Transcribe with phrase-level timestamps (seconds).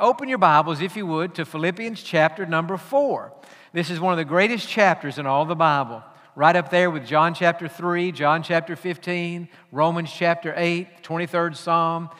[0.00, 3.32] Open your Bibles, if you would, to Philippians chapter number four.
[3.72, 6.04] This is one of the greatest chapters in all the Bible.
[6.36, 12.10] Right up there with John chapter 3, John chapter 15, Romans chapter 8, 23rd Psalm.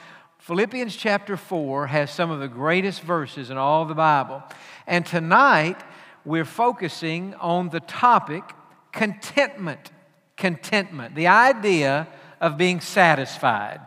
[0.41, 4.43] Philippians chapter 4 has some of the greatest verses in all the Bible.
[4.89, 5.81] And tonight,
[6.25, 8.43] we're focusing on the topic
[8.91, 9.93] contentment.
[10.37, 12.09] Contentment, the idea
[12.41, 13.81] of being satisfied.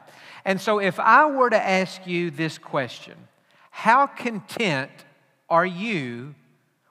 [0.46, 3.16] And so, if I were to ask you this question,
[3.72, 4.92] how content
[5.50, 6.36] are you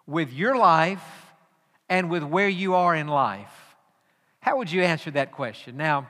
[0.06, 1.02] with your life
[1.88, 3.76] and with where you are in life?
[4.40, 5.76] How would you answer that question?
[5.76, 6.08] Now,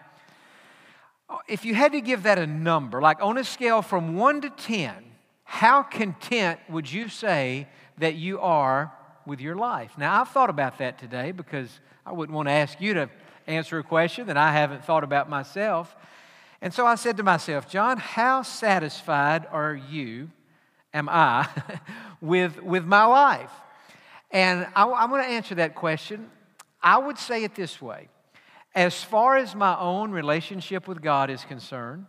[1.48, 4.50] if you had to give that a number, like on a scale from 1 to
[4.50, 4.94] 10,
[5.44, 7.66] how content would you say
[7.98, 8.92] that you are
[9.26, 9.92] with your life?
[9.98, 13.10] Now, I've thought about that today because I wouldn't want to ask you to
[13.46, 15.94] answer a question that I haven't thought about myself.
[16.62, 20.30] And so I said to myself, John, how satisfied are you
[20.92, 21.48] am I
[22.20, 23.52] with, with my life?
[24.30, 26.30] And I, I'm going to answer that question.
[26.82, 28.08] I would say it this way
[28.74, 32.06] as far as my own relationship with God is concerned,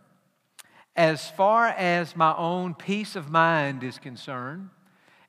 [0.94, 4.70] as far as my own peace of mind is concerned,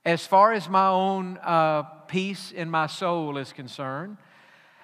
[0.06, 4.18] as far as my own uh, peace in my soul is concerned,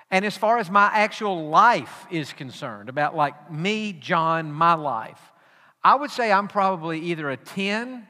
[0.09, 5.21] and as far as my actual life is concerned, about like me, John, my life,
[5.83, 8.07] I would say I'm probably either a 10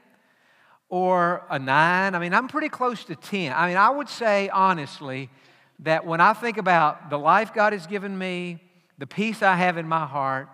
[0.90, 2.14] or a nine.
[2.14, 3.52] I mean, I'm pretty close to 10.
[3.52, 5.30] I mean, I would say honestly
[5.78, 8.58] that when I think about the life God has given me,
[8.98, 10.48] the peace I have in my heart,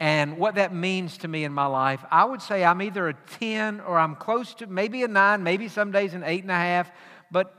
[0.00, 3.14] and what that means to me in my life, I would say I'm either a
[3.38, 6.54] 10 or I'm close to maybe a nine, maybe some days an eight and a
[6.54, 6.90] half.
[7.30, 7.54] But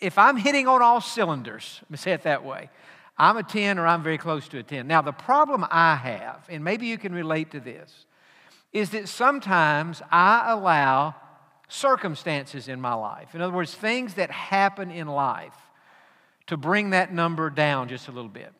[0.00, 2.70] if I'm hitting on all cylinders, let me say it that way,
[3.18, 4.86] I'm a 10 or I'm very close to a 10.
[4.86, 8.06] Now, the problem I have, and maybe you can relate to this,
[8.72, 11.16] is that sometimes I allow
[11.70, 13.34] circumstances in my life.
[13.34, 15.54] In other words, things that happen in life
[16.48, 18.52] to bring that number down just a little bit.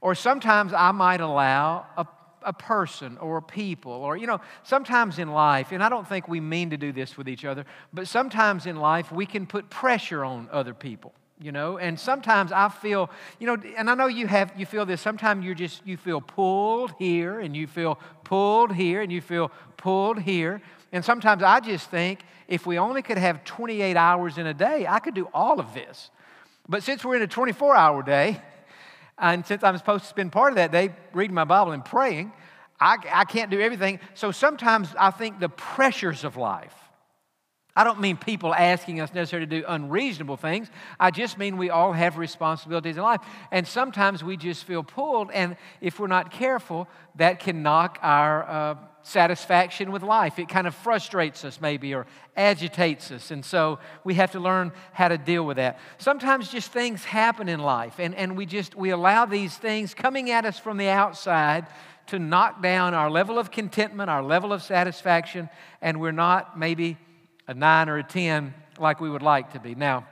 [0.00, 2.06] Or sometimes I might allow a,
[2.42, 6.28] a person or a people, or, you know, sometimes in life, and I don't think
[6.28, 9.68] we mean to do this with each other, but sometimes in life we can put
[9.68, 14.06] pressure on other people you know and sometimes i feel you know and i know
[14.06, 17.98] you have you feel this sometimes you just you feel pulled here and you feel
[18.22, 20.62] pulled here and you feel pulled here
[20.92, 22.20] and sometimes i just think
[22.52, 25.72] if we only could have 28 hours in a day, I could do all of
[25.72, 26.10] this.
[26.68, 28.42] But since we're in a 24 hour day,
[29.18, 32.30] and since I'm supposed to spend part of that day reading my Bible and praying,
[32.78, 34.00] I, I can't do everything.
[34.12, 36.74] So sometimes I think the pressures of life,
[37.74, 40.68] I don't mean people asking us necessarily to do unreasonable things.
[41.00, 43.20] I just mean we all have responsibilities in life.
[43.50, 48.48] And sometimes we just feel pulled, and if we're not careful, that can knock our
[48.48, 50.38] uh, satisfaction with life.
[50.38, 52.06] It kind of frustrates us, maybe, or
[52.36, 53.30] agitates us.
[53.30, 55.78] And so we have to learn how to deal with that.
[55.96, 60.30] Sometimes just things happen in life, and, and we just we allow these things coming
[60.30, 61.66] at us from the outside
[62.08, 65.48] to knock down our level of contentment, our level of satisfaction,
[65.80, 66.98] and we're not maybe
[67.48, 69.74] a nine or a 10 like we would like to be.
[69.74, 70.06] Now,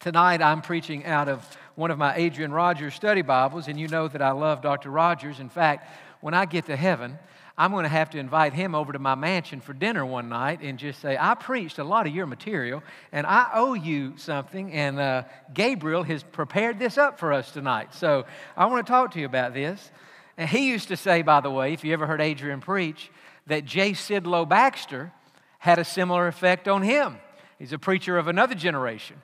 [0.00, 4.08] tonight I'm preaching out of one of my Adrian Rogers study Bibles, and you know
[4.08, 4.90] that I love Dr.
[4.90, 5.40] Rogers.
[5.40, 5.88] In fact,
[6.20, 7.18] when I get to heaven,
[7.56, 10.60] I'm going to have to invite him over to my mansion for dinner one night
[10.62, 14.72] and just say, I preached a lot of your material and I owe you something.
[14.72, 17.94] And uh, Gabriel has prepared this up for us tonight.
[17.94, 18.26] So
[18.56, 19.90] I want to talk to you about this.
[20.36, 23.10] And he used to say, by the way, if you ever heard Adrian preach,
[23.48, 23.90] that J.
[23.90, 25.12] Sidlow Baxter
[25.58, 27.16] had a similar effect on him.
[27.58, 29.16] He's a preacher of another generation.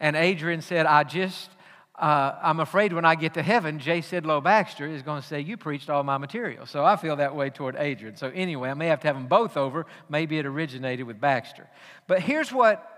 [0.00, 1.50] And Adrian said, I just
[1.94, 4.00] uh, I'm afraid when I get to heaven, J.
[4.00, 6.66] Sidlow Baxter is going to say, You preached all my material.
[6.66, 8.16] So I feel that way toward Adrian.
[8.16, 9.86] So anyway, I may have to have them both over.
[10.08, 11.68] Maybe it originated with Baxter.
[12.06, 12.88] But here's what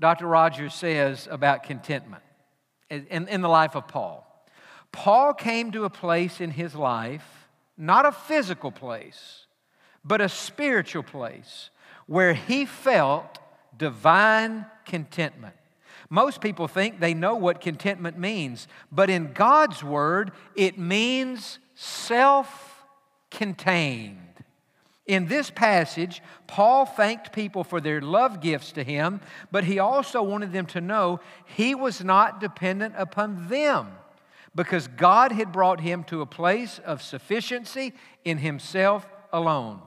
[0.00, 0.26] Dr.
[0.26, 2.22] Rogers says about contentment
[2.90, 4.26] in, in the life of Paul.
[4.90, 9.46] Paul came to a place in his life, not a physical place,
[10.04, 11.70] but a spiritual place,
[12.12, 13.38] where he felt
[13.78, 15.54] divine contentment.
[16.10, 22.84] Most people think they know what contentment means, but in God's word, it means self
[23.30, 24.18] contained.
[25.06, 30.22] In this passage, Paul thanked people for their love gifts to him, but he also
[30.22, 33.88] wanted them to know he was not dependent upon them
[34.54, 39.80] because God had brought him to a place of sufficiency in himself alone.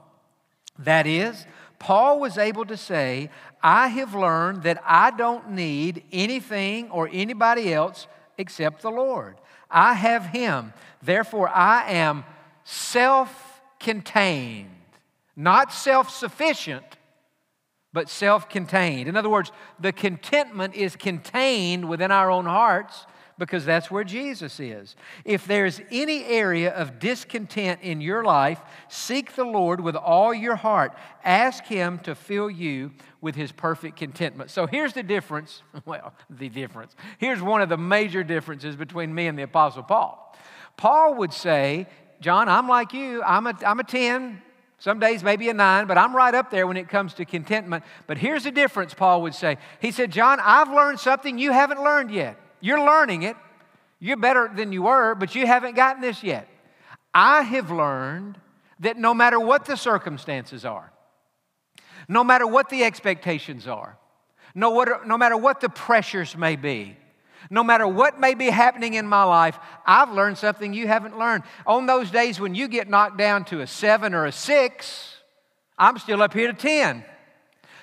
[0.78, 1.46] That is,
[1.78, 3.30] Paul was able to say,
[3.62, 8.06] I have learned that I don't need anything or anybody else
[8.38, 9.36] except the Lord.
[9.70, 10.72] I have Him.
[11.02, 12.24] Therefore, I am
[12.64, 14.70] self contained,
[15.34, 16.84] not self sufficient,
[17.92, 19.08] but self contained.
[19.08, 23.06] In other words, the contentment is contained within our own hearts
[23.38, 24.96] because that's where Jesus is.
[25.24, 30.56] If there's any area of discontent in your life, seek the Lord with all your
[30.56, 30.96] heart.
[31.24, 34.50] Ask Him to fill you with His perfect contentment.
[34.50, 35.62] So here's the difference.
[35.84, 36.96] Well, the difference.
[37.18, 40.36] Here's one of the major differences between me and the Apostle Paul.
[40.76, 41.86] Paul would say,
[42.20, 43.22] John, I'm like you.
[43.22, 44.42] I'm a, I'm a 10.
[44.78, 47.84] Some days maybe a nine, but I'm right up there when it comes to contentment.
[48.06, 49.58] But here's the difference, Paul would say.
[49.80, 52.38] He said, John, I've learned something you haven't learned yet.
[52.60, 53.36] You're learning it.
[53.98, 56.48] You're better than you were, but you haven't gotten this yet.
[57.14, 58.38] I have learned
[58.80, 60.92] that no matter what the circumstances are,
[62.08, 63.96] no matter what the expectations are,
[64.54, 66.96] no, what, no matter what the pressures may be,
[67.50, 71.44] no matter what may be happening in my life, I've learned something you haven't learned.
[71.66, 75.16] On those days when you get knocked down to a seven or a six,
[75.78, 77.04] I'm still up here to 10.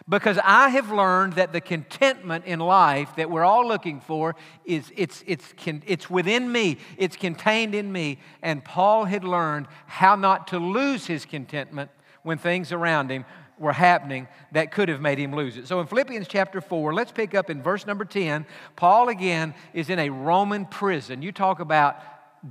[0.07, 4.35] Because I have learned that the contentment in life that we're all looking for
[4.65, 8.19] is it's, it's, it's within me, it's contained in me.
[8.41, 11.89] And Paul had learned how not to lose his contentment
[12.23, 13.23] when things around him
[13.57, 15.67] were happening that could have made him lose it.
[15.67, 18.45] So in Philippians chapter 4, let's pick up in verse number 10.
[18.75, 21.21] Paul again is in a Roman prison.
[21.21, 21.97] You talk about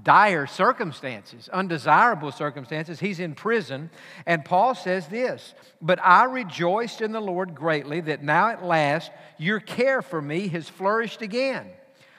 [0.03, 2.99] dire circumstances, undesirable circumstances.
[2.99, 3.91] He's in prison.
[4.27, 9.11] And Paul says this But I rejoiced in the Lord greatly that now at last
[9.39, 11.67] your care for me has flourished again.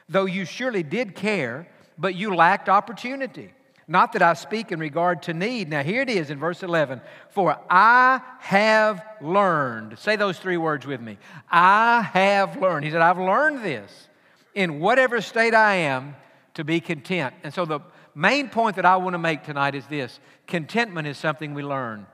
[0.09, 1.67] Though you surely did care,
[1.97, 3.53] but you lacked opportunity.
[3.87, 5.69] Not that I speak in regard to need.
[5.69, 7.01] Now, here it is in verse 11.
[7.29, 9.99] For I have learned.
[9.99, 11.17] Say those three words with me.
[11.49, 12.85] I have learned.
[12.85, 14.07] He said, I've learned this.
[14.55, 16.15] In whatever state I am,
[16.53, 17.33] to be content.
[17.43, 17.79] And so, the
[18.15, 22.05] main point that I want to make tonight is this contentment is something we learn.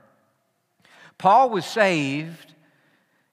[1.18, 2.54] Paul was saved.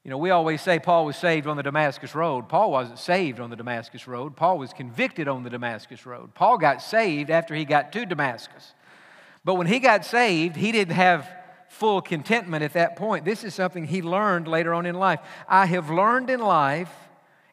[0.04, 2.48] You know, we always say Paul was saved on the Damascus Road.
[2.48, 4.36] Paul wasn't saved on the Damascus Road.
[4.36, 6.34] Paul was convicted on the Damascus Road.
[6.34, 8.74] Paul got saved after he got to Damascus.
[9.44, 11.30] But when he got saved, he didn't have
[11.70, 13.26] full contentment at that point.
[13.26, 15.20] This is something he learned later on in life.
[15.48, 16.92] I have learned in life,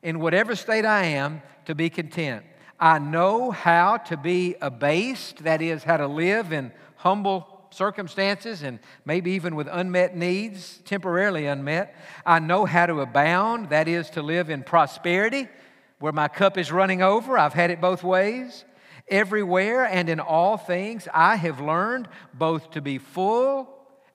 [0.03, 2.45] in whatever state I am, to be content.
[2.79, 8.79] I know how to be abased, that is, how to live in humble circumstances and
[9.05, 11.95] maybe even with unmet needs, temporarily unmet.
[12.25, 15.49] I know how to abound, that is, to live in prosperity,
[15.99, 17.39] where my cup is running over.
[17.39, 18.65] I've had it both ways.
[19.09, 23.69] Everywhere and in all things, I have learned both to be full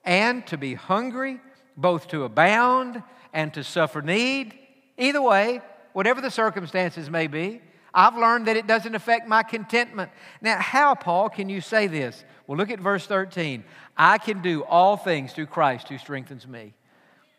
[0.04, 1.40] and to be hungry,
[1.76, 3.02] both to abound
[3.32, 4.58] and to suffer need.
[4.98, 5.60] Either way,
[5.92, 7.60] whatever the circumstances may be,
[7.92, 10.10] I've learned that it doesn't affect my contentment.
[10.40, 12.24] Now, how, Paul, can you say this?
[12.46, 13.64] Well, look at verse 13.
[13.96, 16.74] I can do all things through Christ who strengthens me.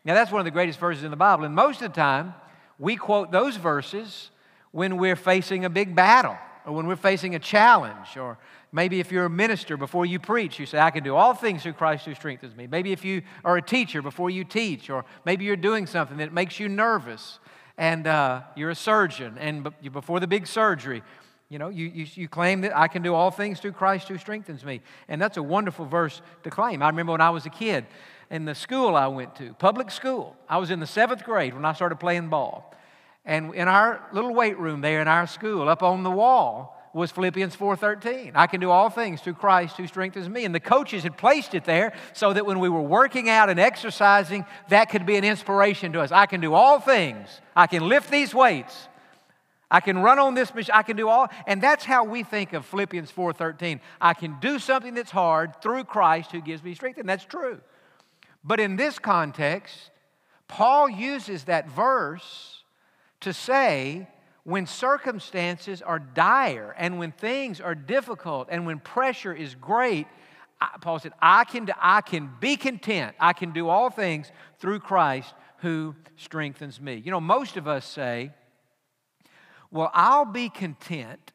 [0.04, 1.44] Now, that's one of the greatest verses in the Bible.
[1.44, 2.34] And most of the time,
[2.78, 4.30] we quote those verses
[4.72, 8.38] when we're facing a big battle or when we're facing a challenge or
[8.72, 11.62] maybe if you're a minister before you preach you say i can do all things
[11.62, 15.04] through christ who strengthens me maybe if you are a teacher before you teach or
[15.24, 17.38] maybe you're doing something that makes you nervous
[17.78, 21.02] and uh, you're a surgeon, and before the big surgery,
[21.48, 24.16] you know, you, you, you, claim that I can do all things through Christ who
[24.16, 24.80] strengthens me.
[25.06, 26.82] And that's a wonderful verse to claim.
[26.82, 27.84] I remember when I was a kid
[28.30, 31.66] in the school I went to, public school, I was in the seventh grade when
[31.66, 32.74] I started playing ball.
[33.26, 37.10] And in our little weight room there in our school, up on the wall, was
[37.10, 38.32] Philippians 4:13.
[38.34, 40.44] I can do all things through Christ who strengthens me.
[40.44, 43.58] And the coaches had placed it there so that when we were working out and
[43.58, 46.12] exercising, that could be an inspiration to us.
[46.12, 47.40] I can do all things.
[47.56, 48.88] I can lift these weights.
[49.70, 50.74] I can run on this machine.
[50.74, 51.28] I can do all.
[51.46, 53.80] And that's how we think of Philippians 4:13.
[54.00, 56.98] I can do something that's hard through Christ who gives me strength.
[56.98, 57.60] And that's true.
[58.44, 59.90] But in this context,
[60.46, 62.64] Paul uses that verse
[63.20, 64.08] to say
[64.44, 70.06] when circumstances are dire and when things are difficult and when pressure is great,
[70.80, 73.14] Paul said, I can, I can be content.
[73.20, 76.96] I can do all things through Christ who strengthens me.
[77.04, 78.32] You know, most of us say,
[79.70, 81.32] well, I'll be content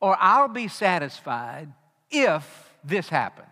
[0.00, 1.72] or I'll be satisfied
[2.10, 3.48] if this happens.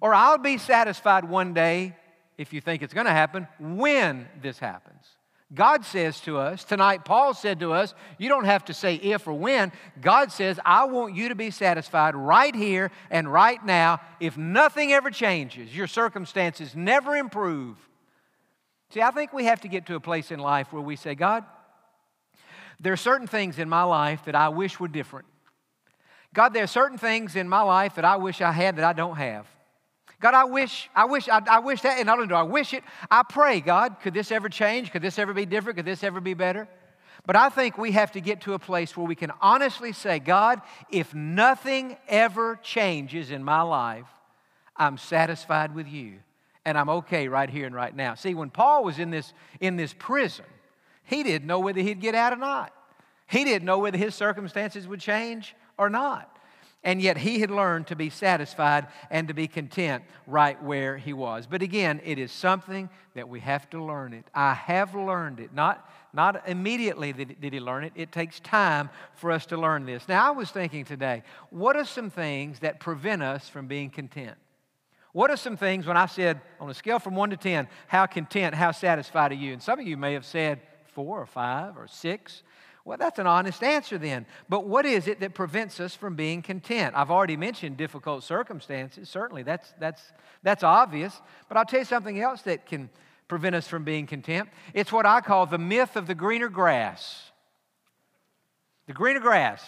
[0.00, 1.96] Or I'll be satisfied one day,
[2.36, 5.04] if you think it's going to happen, when this happens.
[5.54, 9.26] God says to us, tonight, Paul said to us, you don't have to say if
[9.26, 9.72] or when.
[10.00, 14.00] God says, I want you to be satisfied right here and right now.
[14.20, 17.76] If nothing ever changes, your circumstances never improve.
[18.90, 21.14] See, I think we have to get to a place in life where we say,
[21.14, 21.44] God,
[22.78, 25.26] there are certain things in my life that I wish were different.
[26.34, 28.92] God, there are certain things in my life that I wish I had that I
[28.92, 29.46] don't have.
[30.20, 32.74] God, I wish, I wish, I, I wish that, and not only do I wish
[32.74, 34.90] it, I pray, God, could this ever change?
[34.90, 35.76] Could this ever be different?
[35.76, 36.66] Could this ever be better?
[37.24, 40.18] But I think we have to get to a place where we can honestly say,
[40.18, 40.60] God,
[40.90, 44.06] if nothing ever changes in my life,
[44.76, 46.20] I'm satisfied with you
[46.64, 48.14] and I'm okay right here and right now.
[48.14, 50.44] See, when Paul was in this, in this prison,
[51.04, 52.72] he didn't know whether he'd get out or not.
[53.26, 56.37] He didn't know whether his circumstances would change or not.
[56.84, 61.12] And yet he had learned to be satisfied and to be content right where he
[61.12, 61.46] was.
[61.46, 64.24] But again, it is something that we have to learn it.
[64.32, 65.52] I have learned it.
[65.52, 70.06] Not, not immediately did he learn it, it takes time for us to learn this.
[70.08, 74.36] Now, I was thinking today, what are some things that prevent us from being content?
[75.12, 78.06] What are some things when I said on a scale from one to 10, how
[78.06, 79.52] content, how satisfied are you?
[79.52, 80.60] And some of you may have said
[80.92, 82.42] four or five or six.
[82.88, 84.24] Well, that's an honest answer then.
[84.48, 86.94] But what is it that prevents us from being content?
[86.96, 89.10] I've already mentioned difficult circumstances.
[89.10, 90.00] Certainly, that's, that's,
[90.42, 91.20] that's obvious.
[91.48, 92.88] But I'll tell you something else that can
[93.28, 94.48] prevent us from being content.
[94.72, 97.30] It's what I call the myth of the greener grass.
[98.86, 99.62] The greener grass.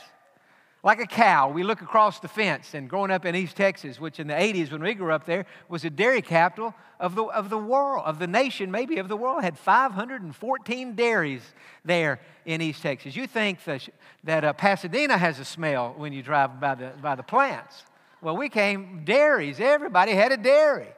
[0.83, 4.19] Like a cow, we look across the fence, and growing up in East Texas, which
[4.19, 7.51] in the 80s when we grew up there was a dairy capital of the, of
[7.51, 11.43] the world, of the nation, maybe of the world, had 514 dairies
[11.85, 13.15] there in East Texas.
[13.15, 13.87] You think that,
[14.25, 17.85] that uh, Pasadena has a smell when you drive by the, by the plants.
[18.23, 20.89] Well, we came dairies, everybody had a dairy.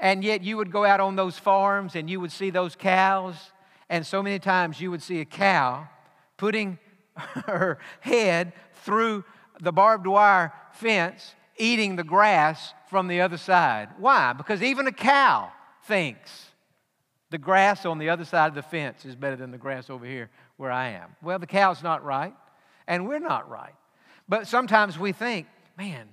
[0.00, 3.36] And yet you would go out on those farms and you would see those cows,
[3.88, 5.88] and so many times you would see a cow
[6.36, 6.78] putting
[7.46, 8.52] her head
[8.84, 9.24] through
[9.60, 13.88] the barbed wire fence, eating the grass from the other side.
[13.98, 14.32] Why?
[14.32, 15.52] Because even a cow
[15.84, 16.50] thinks
[17.30, 20.04] the grass on the other side of the fence is better than the grass over
[20.04, 21.16] here where I am.
[21.22, 22.34] Well, the cow's not right,
[22.86, 23.74] and we're not right.
[24.28, 25.46] But sometimes we think,
[25.78, 26.08] man,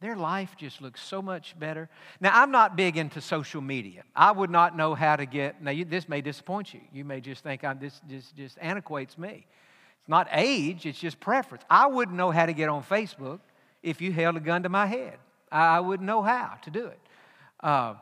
[0.00, 1.88] their life just looks so much better.
[2.20, 4.02] Now, I'm not big into social media.
[4.14, 6.80] I would not know how to get, now, you, this may disappoint you.
[6.92, 9.46] You may just think I'm, this just, just antiquates me
[10.08, 11.62] not age, it's just preference.
[11.68, 13.40] I wouldn't know how to get on Facebook
[13.82, 15.18] if you held a gun to my head.
[15.52, 16.98] I wouldn't know how to do it.
[17.60, 17.94] Uh,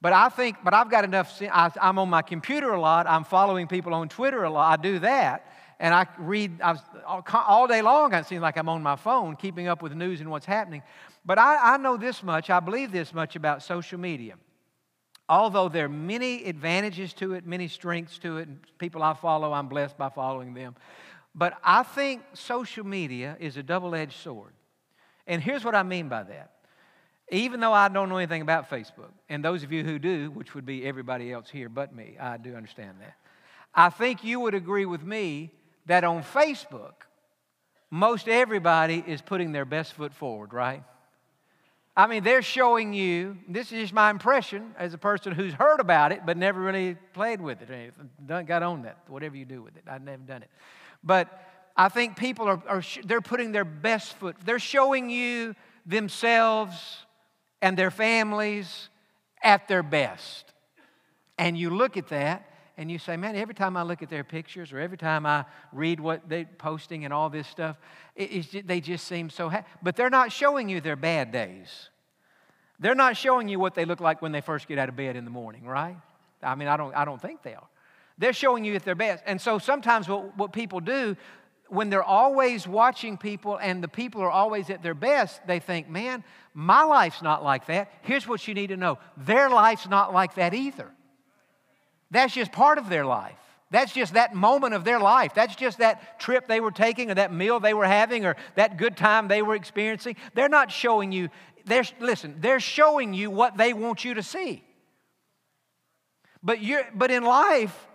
[0.00, 3.06] but I think, but I've got enough, I, am on my computer a lot.
[3.06, 4.78] I'm following people on Twitter a lot.
[4.78, 5.46] I do that.
[5.78, 6.80] And I read I was,
[7.32, 10.30] all day long, it seems like I'm on my phone, keeping up with news and
[10.30, 10.82] what's happening.
[11.24, 14.34] But I, I know this much, I believe this much about social media.
[15.28, 19.52] Although there are many advantages to it, many strengths to it, and people I follow,
[19.52, 20.74] I'm blessed by following them.
[21.34, 24.52] But I think social media is a double edged sword.
[25.26, 26.50] And here's what I mean by that.
[27.30, 30.54] Even though I don't know anything about Facebook, and those of you who do, which
[30.54, 33.14] would be everybody else here but me, I do understand that.
[33.72, 35.52] I think you would agree with me
[35.86, 36.94] that on Facebook,
[37.90, 40.82] most everybody is putting their best foot forward, right?
[41.96, 45.80] I mean, they're showing you, this is just my impression as a person who's heard
[45.80, 47.92] about it but never really played with it
[48.28, 49.84] or got on that, whatever you do with it.
[49.86, 50.50] I've never done it.
[51.02, 51.28] But
[51.76, 54.36] I think people are, are they're putting their best foot.
[54.44, 55.54] They're showing you
[55.86, 57.06] themselves
[57.62, 58.88] and their families
[59.42, 60.52] at their best.
[61.38, 64.24] And you look at that and you say, man, every time I look at their
[64.24, 67.76] pictures or every time I read what they're posting and all this stuff,
[68.16, 69.66] they just seem so happy.
[69.82, 71.90] But they're not showing you their bad days.
[72.78, 75.16] They're not showing you what they look like when they first get out of bed
[75.16, 75.96] in the morning, right?
[76.42, 77.68] I mean, I don't, I don't think they are.
[78.20, 79.24] They're showing you at their best.
[79.26, 81.16] And so sometimes what, what people do,
[81.68, 85.88] when they're always watching people and the people are always at their best, they think,
[85.88, 86.22] man,
[86.52, 87.90] my life's not like that.
[88.02, 90.90] Here's what you need to know their life's not like that either.
[92.10, 93.38] That's just part of their life.
[93.70, 95.32] That's just that moment of their life.
[95.34, 98.76] That's just that trip they were taking or that meal they were having or that
[98.76, 100.16] good time they were experiencing.
[100.34, 101.30] They're not showing you,
[101.64, 104.62] they're, listen, they're showing you what they want you to see.
[106.42, 107.86] But, you're, but in life,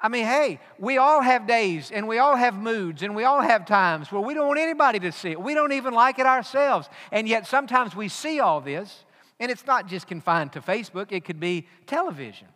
[0.00, 3.40] I mean, hey, we all have days and we all have moods and we all
[3.40, 5.40] have times where we don't want anybody to see it.
[5.40, 6.88] We don't even like it ourselves.
[7.10, 9.04] And yet sometimes we see all this,
[9.40, 12.46] and it's not just confined to Facebook, it could be television.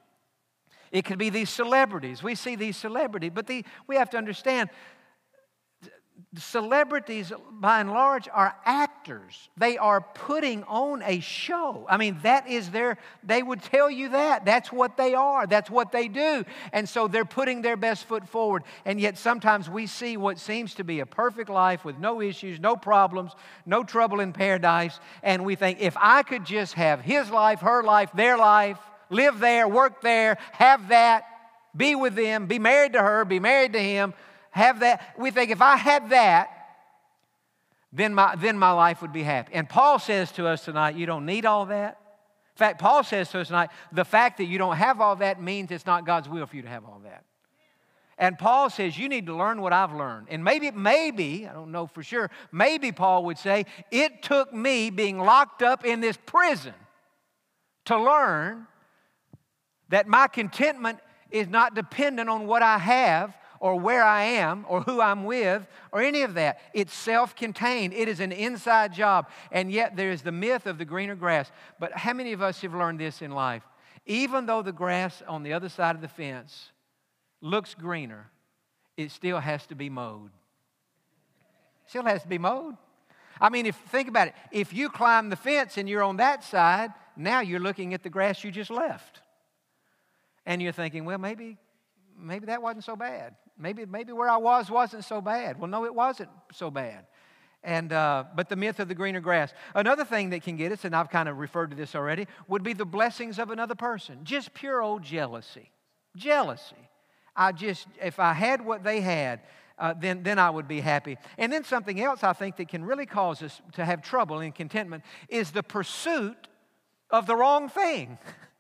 [0.92, 2.22] It could be these celebrities.
[2.22, 4.70] We see these celebrities, but the, we have to understand
[6.36, 9.50] celebrities, by and large, are actors.
[9.56, 11.86] They are putting on a show.
[11.88, 14.44] I mean, that is their, they would tell you that.
[14.44, 15.46] That's what they are.
[15.46, 16.44] That's what they do.
[16.72, 18.62] And so they're putting their best foot forward.
[18.84, 22.58] And yet sometimes we see what seems to be a perfect life with no issues,
[22.58, 23.32] no problems,
[23.66, 24.98] no trouble in paradise.
[25.22, 28.78] And we think, if I could just have his life, her life, their life,
[29.10, 31.24] live there, work there, have that,
[31.76, 34.14] be with them, be married to her, be married to him,
[34.52, 35.14] have that.
[35.18, 36.50] We think if I had that,
[37.92, 39.52] then my, then my life would be happy.
[39.52, 41.98] And Paul says to us tonight, you don't need all that.
[42.54, 45.42] In fact, Paul says to us tonight the fact that you don't have all that
[45.42, 47.24] means it's not God's will for you to have all that.
[48.18, 50.28] And Paul says, You need to learn what I've learned.
[50.30, 54.90] And maybe, maybe, I don't know for sure, maybe Paul would say, It took me
[54.90, 56.74] being locked up in this prison
[57.86, 58.66] to learn
[59.88, 60.98] that my contentment
[61.30, 65.64] is not dependent on what I have or where I am or who I'm with
[65.92, 66.60] or any of that.
[66.74, 69.28] It's self contained, it is an inside job.
[69.52, 71.50] And yet there is the myth of the greener grass.
[71.78, 73.62] But how many of us have learned this in life?
[74.04, 76.72] Even though the grass on the other side of the fence
[77.40, 78.26] looks greener,
[78.96, 80.32] it still has to be mowed.
[81.86, 82.76] Still has to be mowed.
[83.40, 86.42] I mean, if think about it, if you climb the fence and you're on that
[86.42, 89.20] side, now you're looking at the grass you just left.
[90.46, 91.58] And you're thinking, well, maybe,
[92.18, 93.36] maybe that wasn't so bad.
[93.62, 95.60] Maybe, maybe where I was wasn't so bad.
[95.60, 97.06] Well, no, it wasn't so bad.
[97.62, 99.54] And, uh, but the myth of the greener grass.
[99.72, 102.64] Another thing that can get us, and I've kind of referred to this already, would
[102.64, 104.18] be the blessings of another person.
[104.24, 105.70] Just pure old jealousy.
[106.16, 106.88] Jealousy.
[107.36, 109.40] I just, if I had what they had,
[109.78, 111.16] uh, then, then I would be happy.
[111.38, 114.50] And then something else I think that can really cause us to have trouble in
[114.50, 116.48] contentment is the pursuit
[117.10, 118.18] of the wrong thing,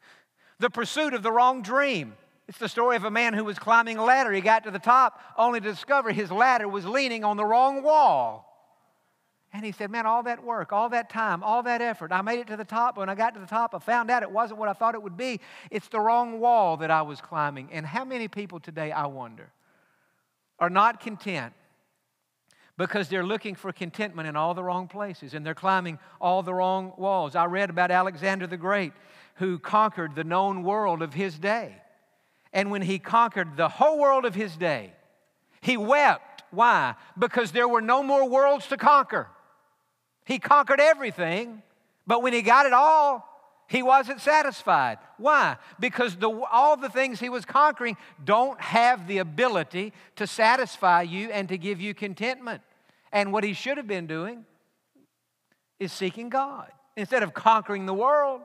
[0.60, 2.14] the pursuit of the wrong dream.
[2.52, 4.30] It's the story of a man who was climbing a ladder.
[4.30, 7.82] He got to the top only to discover his ladder was leaning on the wrong
[7.82, 8.46] wall.
[9.54, 12.40] And he said, Man, all that work, all that time, all that effort, I made
[12.40, 12.98] it to the top.
[12.98, 15.02] When I got to the top, I found out it wasn't what I thought it
[15.02, 15.40] would be.
[15.70, 17.70] It's the wrong wall that I was climbing.
[17.72, 19.50] And how many people today, I wonder,
[20.58, 21.54] are not content
[22.76, 26.52] because they're looking for contentment in all the wrong places and they're climbing all the
[26.52, 27.34] wrong walls?
[27.34, 28.92] I read about Alexander the Great
[29.36, 31.76] who conquered the known world of his day.
[32.52, 34.92] And when he conquered the whole world of his day,
[35.60, 36.42] he wept.
[36.50, 36.96] Why?
[37.18, 39.28] Because there were no more worlds to conquer.
[40.24, 41.62] He conquered everything,
[42.06, 43.28] but when he got it all,
[43.68, 44.98] he wasn't satisfied.
[45.16, 45.56] Why?
[45.80, 51.30] Because the, all the things he was conquering don't have the ability to satisfy you
[51.30, 52.60] and to give you contentment.
[53.12, 54.44] And what he should have been doing
[55.80, 56.70] is seeking God.
[56.96, 58.42] Instead of conquering the world,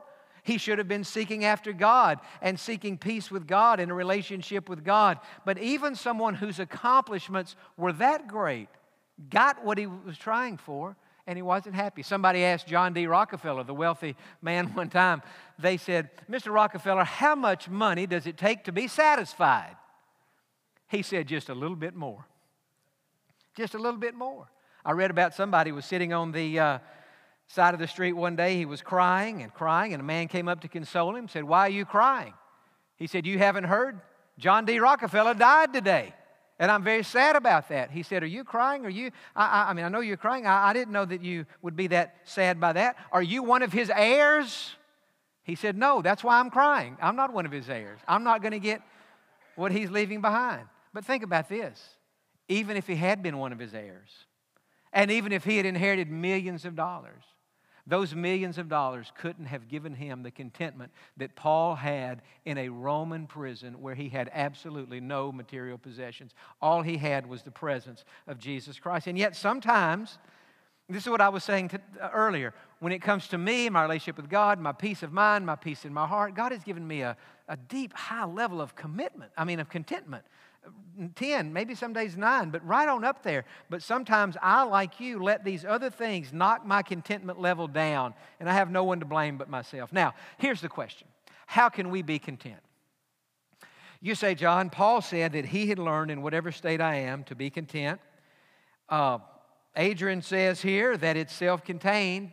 [0.48, 4.66] he should have been seeking after God and seeking peace with God and a relationship
[4.66, 5.18] with God.
[5.44, 8.68] But even someone whose accomplishments were that great
[9.28, 12.02] got what he was trying for and he wasn't happy.
[12.02, 13.06] Somebody asked John D.
[13.06, 15.20] Rockefeller, the wealthy man, one time,
[15.58, 16.50] they said, Mr.
[16.50, 19.76] Rockefeller, how much money does it take to be satisfied?
[20.86, 22.24] He said, just a little bit more.
[23.54, 24.48] Just a little bit more.
[24.82, 26.78] I read about somebody was sitting on the uh,
[27.48, 28.56] side of the street one day.
[28.56, 31.66] He was crying and crying, and a man came up to console him, said, Why
[31.66, 32.34] are you crying?
[32.96, 34.00] He said, You haven't heard?
[34.38, 34.78] John D.
[34.78, 36.14] Rockefeller died today.
[36.60, 37.90] And I'm very sad about that.
[37.90, 38.84] He said, Are you crying?
[38.84, 40.46] Are you, I, I, I mean, I know you're crying.
[40.46, 42.96] I, I didn't know that you would be that sad by that.
[43.12, 44.74] Are you one of his heirs?
[45.42, 46.96] He said, No, that's why I'm crying.
[47.00, 48.00] I'm not one of his heirs.
[48.06, 48.82] I'm not going to get
[49.56, 50.62] what he's leaving behind.
[50.92, 51.80] But think about this
[52.48, 54.08] even if he had been one of his heirs,
[54.92, 57.22] and even if he had inherited millions of dollars,
[57.88, 62.68] those millions of dollars couldn't have given him the contentment that Paul had in a
[62.68, 66.34] Roman prison where he had absolutely no material possessions.
[66.60, 69.06] All he had was the presence of Jesus Christ.
[69.06, 70.18] And yet, sometimes,
[70.90, 72.52] this is what I was saying to, uh, earlier.
[72.80, 75.86] When it comes to me, my relationship with God, my peace of mind, my peace
[75.86, 77.16] in my heart, God has given me a,
[77.48, 80.24] a deep, high level of commitment, I mean, of contentment.
[81.14, 83.44] 10, maybe some days 9, but right on up there.
[83.70, 88.50] But sometimes I, like you, let these other things knock my contentment level down, and
[88.50, 89.92] I have no one to blame but myself.
[89.92, 91.06] Now, here's the question
[91.46, 92.60] How can we be content?
[94.00, 97.34] You say, John, Paul said that he had learned in whatever state I am to
[97.34, 98.00] be content.
[98.88, 99.18] Uh,
[99.76, 102.32] Adrian says here that it's self contained,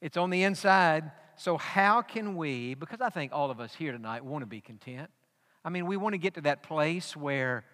[0.00, 1.10] it's on the inside.
[1.36, 4.60] So, how can we, because I think all of us here tonight want to be
[4.60, 5.10] content,
[5.64, 7.64] I mean, we want to get to that place where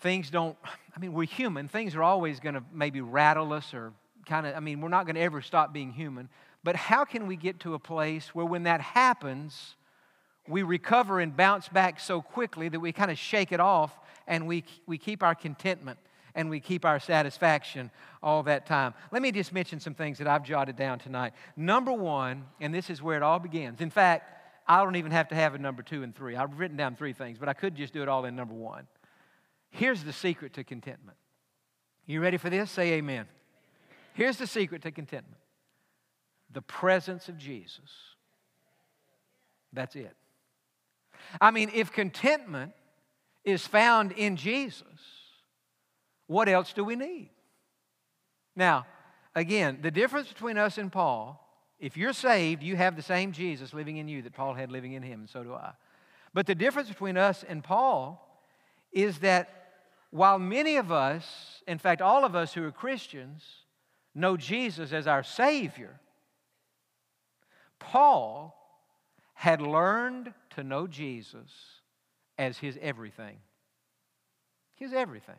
[0.00, 0.56] things don't,
[0.94, 1.68] I mean, we're human.
[1.68, 3.92] Things are always going to maybe rattle us or
[4.26, 6.28] kind of, I mean, we're not going to ever stop being human.
[6.64, 9.76] But how can we get to a place where when that happens,
[10.48, 14.46] we recover and bounce back so quickly that we kind of shake it off and
[14.46, 15.98] we, we keep our contentment
[16.34, 17.90] and we keep our satisfaction
[18.22, 18.94] all that time.
[19.10, 21.32] Let me just mention some things that I've jotted down tonight.
[21.56, 23.80] Number one, and this is where it all begins.
[23.80, 24.35] In fact,
[24.66, 26.34] I don't even have to have a number two and three.
[26.36, 28.86] I've written down three things, but I could just do it all in number one.
[29.70, 31.18] Here's the secret to contentment.
[32.06, 32.70] You ready for this?
[32.70, 33.26] Say amen.
[34.14, 35.40] Here's the secret to contentment
[36.52, 37.90] the presence of Jesus.
[39.72, 40.14] That's it.
[41.40, 42.72] I mean, if contentment
[43.44, 44.84] is found in Jesus,
[46.26, 47.30] what else do we need?
[48.54, 48.86] Now,
[49.34, 51.45] again, the difference between us and Paul
[51.78, 54.92] If you're saved, you have the same Jesus living in you that Paul had living
[54.92, 55.72] in him, and so do I.
[56.32, 58.22] But the difference between us and Paul
[58.92, 59.50] is that
[60.10, 63.44] while many of us, in fact, all of us who are Christians,
[64.14, 66.00] know Jesus as our Savior,
[67.78, 68.56] Paul
[69.34, 71.50] had learned to know Jesus
[72.38, 73.36] as his everything.
[74.76, 75.36] His everything.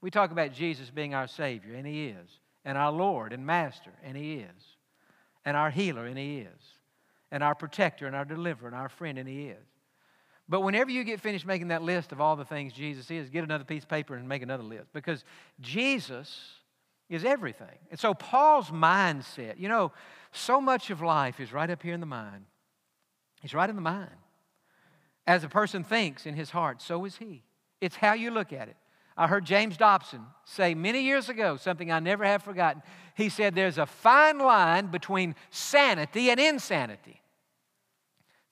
[0.00, 3.92] We talk about Jesus being our Savior, and He is, and our Lord and Master,
[4.02, 4.76] and He is,
[5.48, 6.62] and our healer, and He is,
[7.30, 9.66] and our protector, and our deliverer, and our friend, and He is.
[10.46, 13.44] But whenever you get finished making that list of all the things Jesus is, get
[13.44, 15.24] another piece of paper and make another list because
[15.58, 16.38] Jesus
[17.08, 17.78] is everything.
[17.90, 19.92] And so, Paul's mindset, you know,
[20.32, 22.44] so much of life is right up here in the mind.
[23.42, 24.10] It's right in the mind.
[25.26, 27.42] As a person thinks in his heart, so is he.
[27.80, 28.76] It's how you look at it.
[29.18, 32.82] I heard James Dobson say many years ago something I never have forgotten.
[33.16, 37.20] He said, There's a fine line between sanity and insanity.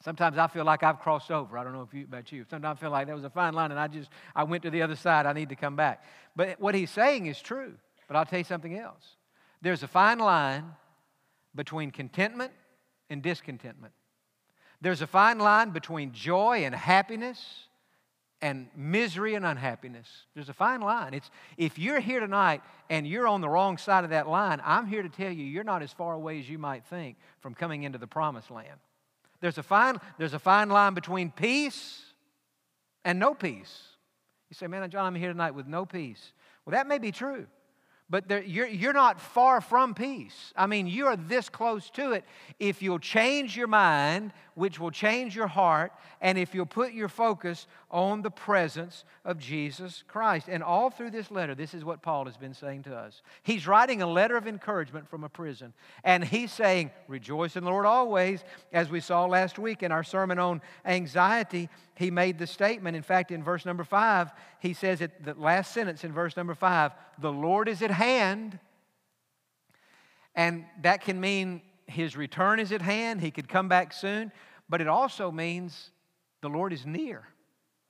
[0.02, 1.56] Sometimes I feel like I've crossed over.
[1.56, 2.44] I don't know if you, about you.
[2.50, 4.70] Sometimes I feel like there was a fine line and I just I went to
[4.70, 5.24] the other side.
[5.24, 6.02] I need to come back.
[6.34, 7.74] But what he's saying is true.
[8.08, 9.16] But I'll tell you something else.
[9.62, 10.64] There's a fine line
[11.54, 12.52] between contentment
[13.08, 13.94] and discontentment.
[14.80, 17.65] There's a fine line between joy and happiness
[18.46, 20.06] and misery and unhappiness.
[20.34, 21.14] There's a fine line.
[21.14, 24.86] It's if you're here tonight and you're on the wrong side of that line, I'm
[24.86, 27.82] here to tell you you're not as far away as you might think from coming
[27.82, 28.78] into the promised land.
[29.40, 32.04] There's a fine, there's a fine line between peace
[33.04, 33.82] and no peace.
[34.48, 36.32] You say, man, John, I'm here tonight with no peace.
[36.64, 37.48] Well, that may be true.
[38.08, 40.52] But there, you're, you're not far from peace.
[40.54, 42.24] I mean, you are this close to it
[42.60, 47.10] if you'll change your mind, which will change your heart, and if you'll put your
[47.10, 50.48] focus on the presence of Jesus Christ.
[50.48, 53.20] And all through this letter, this is what Paul has been saying to us.
[53.42, 57.70] He's writing a letter of encouragement from a prison, and he's saying, Rejoice in the
[57.70, 58.44] Lord always.
[58.72, 62.96] As we saw last week in our sermon on anxiety, he made the statement.
[62.96, 66.54] In fact, in verse number five, he says it, the last sentence in verse number
[66.54, 68.58] five, the Lord is at hand.
[70.34, 73.20] And that can mean his return is at hand.
[73.20, 74.32] He could come back soon.
[74.68, 75.90] But it also means
[76.42, 77.26] the Lord is near.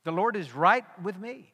[0.05, 1.53] The Lord is right with me.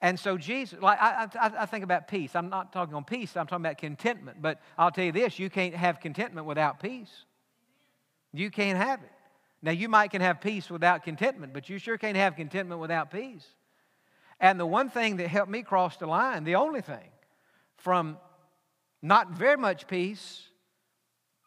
[0.00, 2.36] And so Jesus, like I, I, I, think about peace.
[2.36, 4.42] I'm not talking on peace, I'm talking about contentment.
[4.42, 7.24] But I'll tell you this you can't have contentment without peace.
[8.32, 9.10] You can't have it.
[9.62, 13.10] Now, you might can have peace without contentment, but you sure can't have contentment without
[13.10, 13.46] peace.
[14.38, 17.08] And the one thing that helped me cross the line, the only thing,
[17.78, 18.18] from
[19.00, 20.42] not very much peace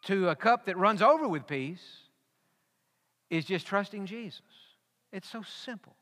[0.02, 1.82] to a cup that runs over with peace,
[3.28, 4.42] is just trusting Jesus.
[5.12, 5.94] It's so simple.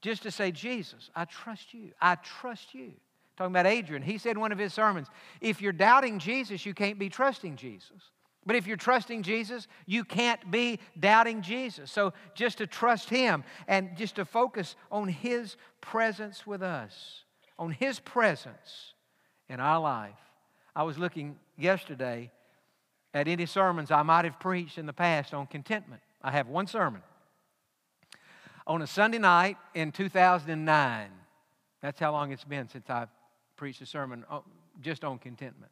[0.00, 1.90] Just to say, Jesus, I trust you.
[2.00, 2.92] I trust you.
[3.36, 5.08] Talking about Adrian, he said in one of his sermons,
[5.40, 8.10] if you're doubting Jesus, you can't be trusting Jesus.
[8.46, 11.90] But if you're trusting Jesus, you can't be doubting Jesus.
[11.90, 17.24] So just to trust Him and just to focus on His presence with us,
[17.58, 18.94] on His presence
[19.48, 20.12] in our life.
[20.76, 22.30] I was looking yesterday
[23.14, 26.02] at any sermons I might have preached in the past on contentment.
[26.22, 27.02] I have one sermon
[28.66, 31.10] on a Sunday night in 2009.
[31.80, 33.08] That's how long it's been since I've
[33.56, 34.40] preached a sermon uh,
[34.80, 35.70] just on contentment.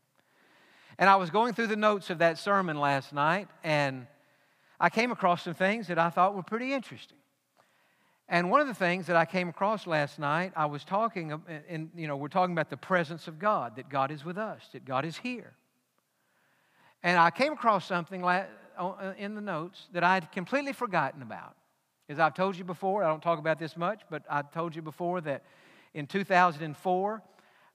[0.98, 4.07] And I was going through the notes of that sermon last night, and
[4.78, 7.18] I came across some things that I thought were pretty interesting.
[8.28, 11.38] And one of the things that I came across last night, I was talking, uh,
[11.68, 14.62] and you know, we're talking about the presence of God, that God is with us,
[14.72, 15.55] that God is here.
[17.02, 18.46] And I came across something uh,
[19.18, 21.56] in the notes that I had completely forgotten about.
[22.08, 24.82] As I've told you before, I don't talk about this much, but I told you
[24.82, 25.44] before that
[25.94, 27.22] in 2004,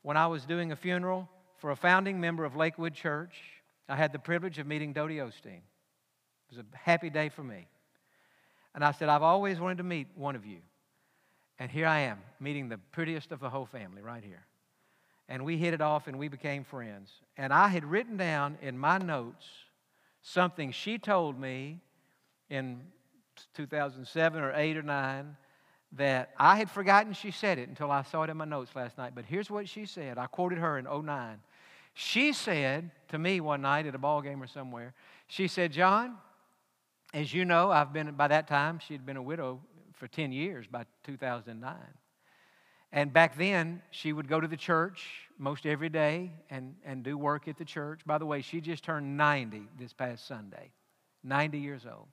[0.01, 3.35] when I was doing a funeral for a founding member of Lakewood Church,
[3.89, 5.61] I had the privilege of meeting Dodie Osteen.
[6.49, 7.67] It was a happy day for me.
[8.73, 10.59] And I said, I've always wanted to meet one of you.
[11.59, 14.45] And here I am, meeting the prettiest of the whole family right here.
[15.29, 17.11] And we hit it off and we became friends.
[17.35, 19.45] And I had written down in my notes
[20.21, 21.79] something she told me
[22.49, 22.81] in
[23.55, 25.37] 2007 or 8 or 9
[25.93, 28.97] that I had forgotten she said it until I saw it in my notes last
[28.97, 29.13] night.
[29.15, 30.17] But here's what she said.
[30.17, 31.39] I quoted her in 09.
[31.93, 34.93] She said to me one night at a ball game or somewhere,
[35.27, 36.17] she said, John,
[37.13, 39.61] as you know, I've been, by that time, she had been a widow
[39.93, 41.75] for 10 years by 2009.
[42.91, 45.05] And back then, she would go to the church
[45.37, 48.01] most every day and, and do work at the church.
[48.05, 50.71] By the way, she just turned 90 this past Sunday,
[51.23, 52.07] 90 years old.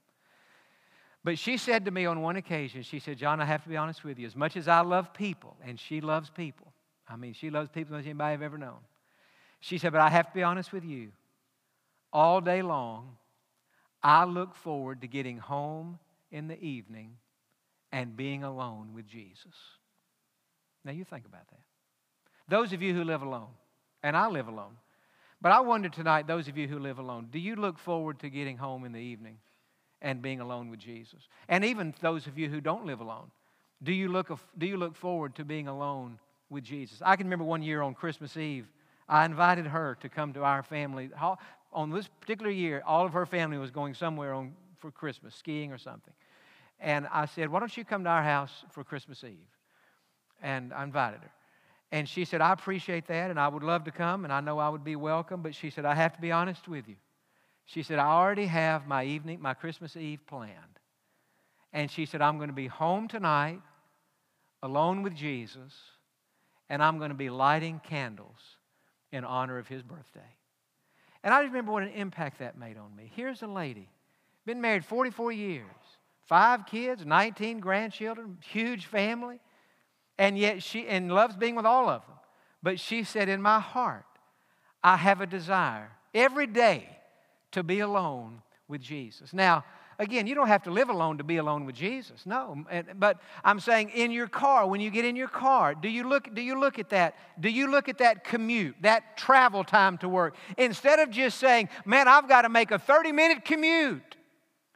[1.22, 3.76] But she said to me on one occasion, she said, John, I have to be
[3.76, 4.26] honest with you.
[4.26, 6.72] As much as I love people, and she loves people,
[7.08, 8.80] I mean, she loves people as anybody I've ever known.
[9.60, 11.12] She said, but I have to be honest with you.
[12.12, 13.16] all day long,
[14.02, 15.98] I look forward to getting home
[16.30, 17.16] in the evening
[17.90, 19.54] and being alone with Jesus.
[20.84, 21.60] Now, you think about that.
[22.48, 23.48] Those of you who live alone,
[24.02, 24.76] and I live alone,
[25.40, 28.30] but I wonder tonight, those of you who live alone, do you look forward to
[28.30, 29.38] getting home in the evening
[30.00, 31.28] and being alone with Jesus?
[31.48, 33.30] And even those of you who don't live alone,
[33.82, 36.18] do you look, do you look forward to being alone
[36.50, 37.00] with Jesus?
[37.02, 38.66] I can remember one year on Christmas Eve,
[39.08, 41.10] I invited her to come to our family.
[41.72, 45.72] On this particular year, all of her family was going somewhere on, for Christmas, skiing
[45.72, 46.14] or something.
[46.80, 49.53] And I said, Why don't you come to our house for Christmas Eve?
[50.44, 51.30] And I invited her.
[51.90, 54.58] And she said, I appreciate that, and I would love to come, and I know
[54.58, 56.96] I would be welcome, but she said, I have to be honest with you.
[57.66, 60.78] She said, I already have my evening, my Christmas Eve planned.
[61.72, 63.60] And she said, I'm going to be home tonight,
[64.62, 65.72] alone with Jesus,
[66.68, 68.38] and I'm going to be lighting candles
[69.12, 70.20] in honor of his birthday.
[71.22, 73.10] And I remember what an impact that made on me.
[73.14, 73.88] Here's a lady,
[74.44, 75.64] been married 44 years,
[76.26, 79.40] five kids, 19 grandchildren, huge family,
[80.18, 82.16] and yet she and loves being with all of them.
[82.62, 84.06] But she said, In my heart,
[84.82, 86.88] I have a desire every day
[87.52, 89.32] to be alone with Jesus.
[89.32, 89.64] Now,
[89.98, 92.26] again, you don't have to live alone to be alone with Jesus.
[92.26, 92.64] No,
[92.96, 96.34] but I'm saying in your car, when you get in your car, do you look
[96.34, 97.16] do you look at that?
[97.38, 101.68] Do you look at that commute, that travel time to work instead of just saying,
[101.84, 104.16] "Man, I've got to make a 30-minute commute."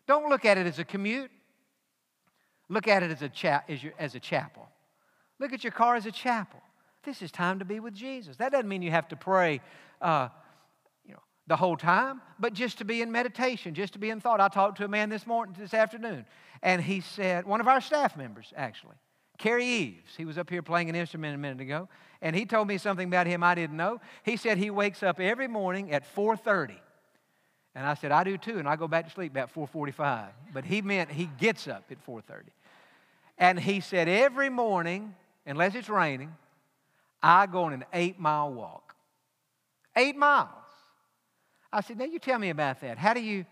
[0.07, 1.31] Don't look at it as a commute.
[2.71, 4.69] Look at it as a, cha- as, your, as a chapel.
[5.39, 6.61] Look at your car as a chapel.
[7.05, 8.37] This is time to be with Jesus.
[8.37, 9.61] That doesn't mean you have to pray
[10.01, 10.29] uh,
[11.49, 14.41] the whole time, but just to be in meditation, just to be in thought.
[14.41, 16.27] I talked to a man this morning, this afternoon,
[16.63, 18.97] and he said, one of our staff members, actually,
[19.39, 21.89] Kerry Eves, he was up here playing an instrument a minute ago,
[22.21, 24.01] and he told me something about him I didn't know.
[24.25, 26.77] He said he wakes up every morning at 4.30.
[27.75, 30.29] And I said, I do too, and I go back to sleep about 4.45.
[30.53, 32.43] But he meant he gets up at 4.30.
[33.39, 35.15] And he said, every morning,
[35.49, 36.35] unless it's raining,
[37.23, 38.95] I go on an eight mile walk.
[39.97, 40.49] Eight miles.
[41.73, 42.99] I said, now you tell me about that.
[42.99, 43.45] How do you?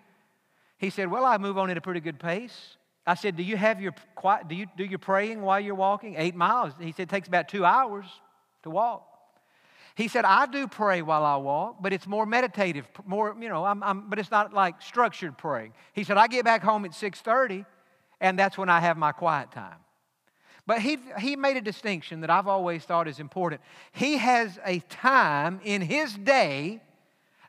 [0.78, 2.76] He said, well, I move on at a pretty good pace.
[3.06, 6.16] I said, do you have your quiet, do you do your praying while you're walking?
[6.16, 6.72] Eight miles.
[6.78, 8.06] He said, it takes about two hours
[8.62, 9.06] to walk.
[9.94, 13.64] He said, I do pray while I walk, but it's more meditative, more, you know,
[13.64, 15.72] I'm, I'm, but it's not like structured praying.
[15.94, 17.64] He said, I get back home at 6.30,
[18.20, 19.78] and that's when I have my quiet time.
[20.66, 23.60] But he, he made a distinction that I've always thought is important.
[23.92, 26.82] He has a time in his day,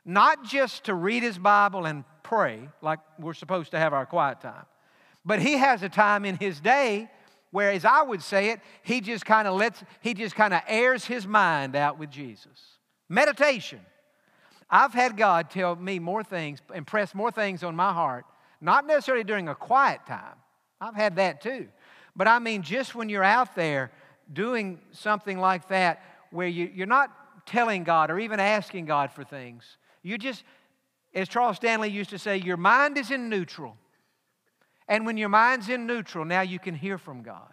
[0.04, 4.40] not just to read his Bible and pray, like we're supposed to have our quiet
[4.40, 4.66] time,
[5.24, 7.10] but he has a time in his day
[7.50, 10.60] where, as I would say it, he just kind of lets, he just kind of
[10.68, 12.78] airs his mind out with Jesus.
[13.08, 13.80] Meditation.
[14.70, 18.26] I've had God tell me more things, impress more things on my heart,
[18.60, 20.36] not necessarily during a quiet time.
[20.80, 21.68] I've had that too.
[22.18, 23.92] But I mean, just when you're out there
[24.30, 26.02] doing something like that,
[26.32, 30.42] where you, you're not telling God or even asking God for things, you just,
[31.14, 33.76] as Charles Stanley used to say, your mind is in neutral.
[34.88, 37.52] And when your mind's in neutral, now you can hear from God.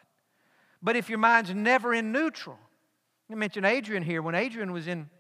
[0.82, 2.58] But if your mind's never in neutral,
[3.32, 4.24] I mentioned Adrian here.
[4.24, 5.12] When Adrian was in,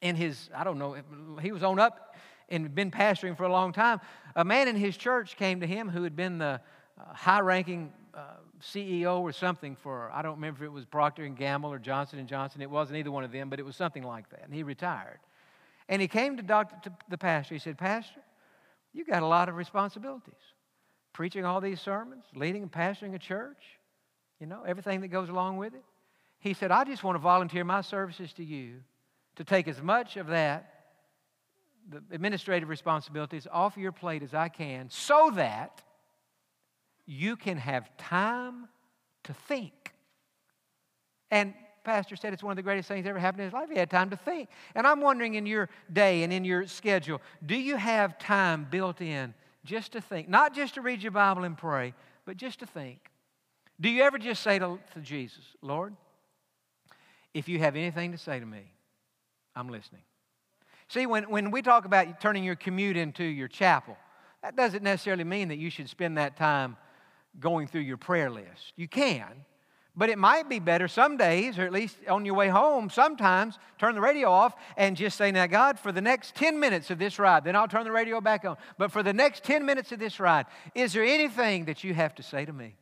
[0.00, 0.96] in his, I don't know,
[1.42, 2.16] he was on up
[2.48, 4.00] and been pastoring for a long time,
[4.34, 6.62] a man in his church came to him who had been the
[6.98, 11.24] uh, high ranking uh, CEO or something for I don't remember if it was Procter
[11.24, 12.62] and Gamble or Johnson and Johnson.
[12.62, 14.44] It wasn't either one of them, but it was something like that.
[14.44, 15.18] And he retired.
[15.88, 17.54] And he came to Doctor to the pastor.
[17.54, 18.20] He said, "Pastor,
[18.92, 20.34] you got a lot of responsibilities.
[21.12, 23.78] Preaching all these sermons, leading and pastoring a church,
[24.38, 25.84] you know, everything that goes along with it."
[26.38, 28.82] He said, "I just want to volunteer my services to you
[29.36, 30.80] to take as much of that
[31.88, 35.82] the administrative responsibilities off your plate as I can so that
[37.06, 38.68] you can have time
[39.24, 39.92] to think.
[41.30, 43.70] And Pastor said it's one of the greatest things ever happened in his life.
[43.70, 44.48] He had time to think.
[44.74, 49.00] And I'm wondering in your day and in your schedule, do you have time built
[49.00, 49.34] in
[49.64, 50.28] just to think?
[50.28, 51.94] Not just to read your Bible and pray,
[52.26, 52.98] but just to think.
[53.80, 55.94] Do you ever just say to, to Jesus, Lord,
[57.32, 58.72] if you have anything to say to me,
[59.56, 60.02] I'm listening.
[60.88, 63.96] See, when, when we talk about turning your commute into your chapel,
[64.42, 66.76] that doesn't necessarily mean that you should spend that time
[67.38, 68.72] going through your prayer list.
[68.76, 69.44] You can,
[69.96, 73.58] but it might be better some days, or at least on your way home, sometimes
[73.78, 76.98] turn the radio off and just say, Now, God, for the next 10 minutes of
[76.98, 78.56] this ride, then I'll turn the radio back on.
[78.78, 82.14] But for the next 10 minutes of this ride, is there anything that you have
[82.16, 82.76] to say to me?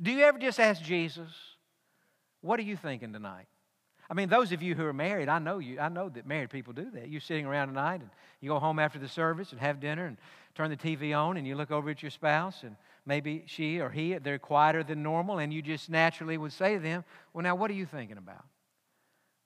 [0.00, 1.30] Do you ever just ask Jesus,
[2.40, 3.46] What are you thinking tonight?
[4.08, 5.80] I mean, those of you who are married, I know you.
[5.80, 7.08] I know that married people do that.
[7.08, 10.16] You're sitting around tonight, and you go home after the service and have dinner and
[10.54, 13.90] turn the TV on, and you look over at your spouse, and maybe she or
[13.90, 17.54] he they're quieter than normal, and you just naturally would say to them, "Well, now
[17.54, 18.44] what are you thinking about?"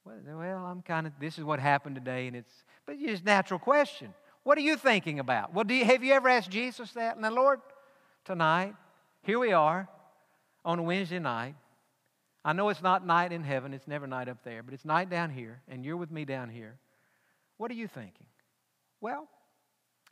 [0.05, 1.12] Well, I'm kind of.
[1.20, 2.53] This is what happened today, and it's.
[2.87, 4.14] But it's just natural question.
[4.42, 5.53] What are you thinking about?
[5.53, 7.20] Well, do you, have you ever asked Jesus that?
[7.20, 7.61] Now, Lord,
[8.25, 8.75] tonight,
[9.23, 9.87] here we are
[10.64, 11.55] on a Wednesday night.
[12.42, 15.11] I know it's not night in heaven, it's never night up there, but it's night
[15.11, 16.79] down here, and you're with me down here.
[17.59, 18.27] What are you thinking?
[19.03, 19.29] Well,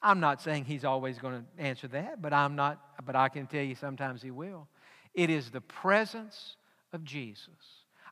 [0.02, 3.46] I'm not saying he's always going to answer that, but I'm not, but I can
[3.46, 4.68] tell you sometimes he will.
[5.14, 6.56] It is the presence
[6.92, 7.48] of Jesus.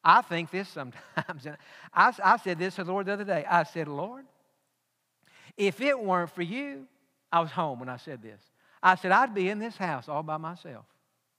[0.02, 1.46] I think this sometimes.
[1.94, 3.44] I, I said this to the Lord the other day.
[3.48, 4.24] I said, Lord,
[5.56, 6.86] if it weren't for you,
[7.32, 8.40] I was home when I said this.
[8.82, 10.84] I said, I'd be in this house all by myself.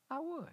[0.09, 0.47] I would.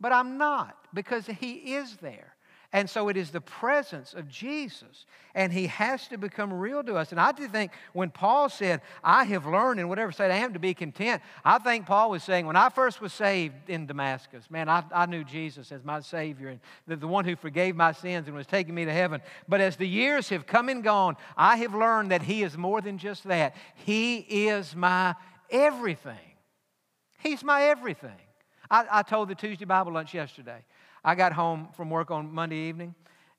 [0.00, 2.35] But I'm not because He is there.
[2.76, 6.96] And so it is the presence of Jesus, and He has to become real to
[6.96, 7.10] us.
[7.10, 10.52] And I do think when Paul said, I have learned in whatever state I am
[10.52, 14.50] to be content, I think Paul was saying, when I first was saved in Damascus,
[14.50, 17.92] man, I, I knew Jesus as my Savior and the, the one who forgave my
[17.92, 19.22] sins and was taking me to heaven.
[19.48, 22.82] But as the years have come and gone, I have learned that He is more
[22.82, 23.56] than just that.
[23.74, 25.14] He is my
[25.48, 26.34] everything.
[27.20, 28.20] He's my everything.
[28.70, 30.62] I, I told the Tuesday Bible lunch yesterday.
[31.06, 32.92] I got home from work on Monday evening,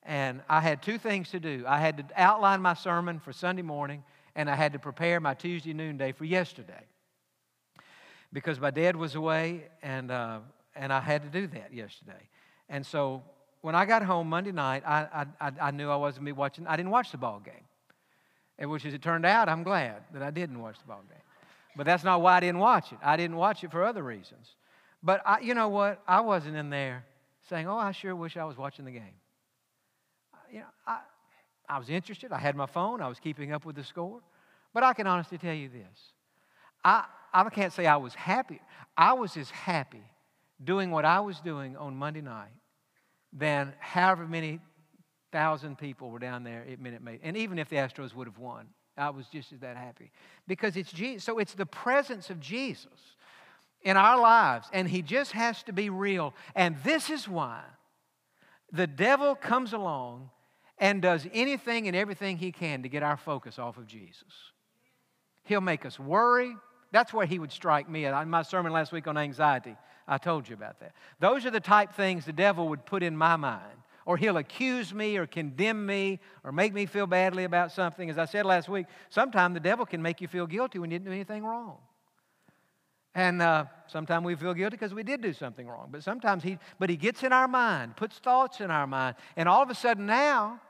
[0.03, 1.65] and I had two things to do.
[1.67, 4.05] I had to outline my sermon for Sunday morning,
[4.37, 6.85] and I had to prepare my Tuesday noonday for yesterday.
[8.31, 10.39] Because my dad was away, and, uh,
[10.77, 12.29] and I had to do that yesterday.
[12.69, 13.21] And so
[13.59, 16.77] when I got home Monday night, I, I, I knew I wasn't be watching, I
[16.77, 17.65] didn't watch the ball game.
[18.57, 21.19] And which, as it turned out, I'm glad that I didn't watch the ball game.
[21.75, 22.99] But that's not why I didn't watch it.
[23.03, 24.55] I didn't watch it for other reasons.
[25.03, 26.01] But I, you know what?
[26.07, 27.03] I wasn't in there
[27.49, 29.15] saying, Oh, I sure wish I was watching the game.
[30.33, 30.99] Uh, you know, I,
[31.69, 32.31] I was interested.
[32.31, 33.01] I had my phone.
[33.01, 34.21] I was keeping up with the score.
[34.73, 36.13] But I can honestly tell you this
[36.83, 38.61] I, I can't say I was happy.
[38.97, 40.03] I was as happy
[40.63, 42.51] doing what I was doing on Monday night
[43.33, 44.59] than however many
[45.31, 47.19] thousand people were down there at Minute Maid.
[47.23, 50.11] And even if the Astros would have won, I was just as that happy.
[50.47, 51.23] Because it's Jesus.
[51.23, 53.15] So it's the presence of Jesus
[53.81, 56.33] in our lives, and he just has to be real.
[56.55, 57.61] And this is why
[58.71, 60.29] the devil comes along
[60.77, 64.51] and does anything and everything he can to get our focus off of Jesus.
[65.43, 66.55] He'll make us worry.
[66.91, 68.05] That's where he would strike me.
[68.05, 69.75] In my sermon last week on anxiety,
[70.07, 70.93] I told you about that.
[71.19, 73.77] Those are the type things the devil would put in my mind.
[74.05, 78.09] Or he'll accuse me or condemn me or make me feel badly about something.
[78.09, 80.95] As I said last week, sometimes the devil can make you feel guilty when you
[80.97, 81.77] didn't do anything wrong.
[83.15, 85.89] And uh, sometimes we feel guilty because we did do something wrong.
[85.91, 89.15] But sometimes he, but he gets in our mind, puts thoughts in our mind.
[89.35, 90.61] And all of a sudden now,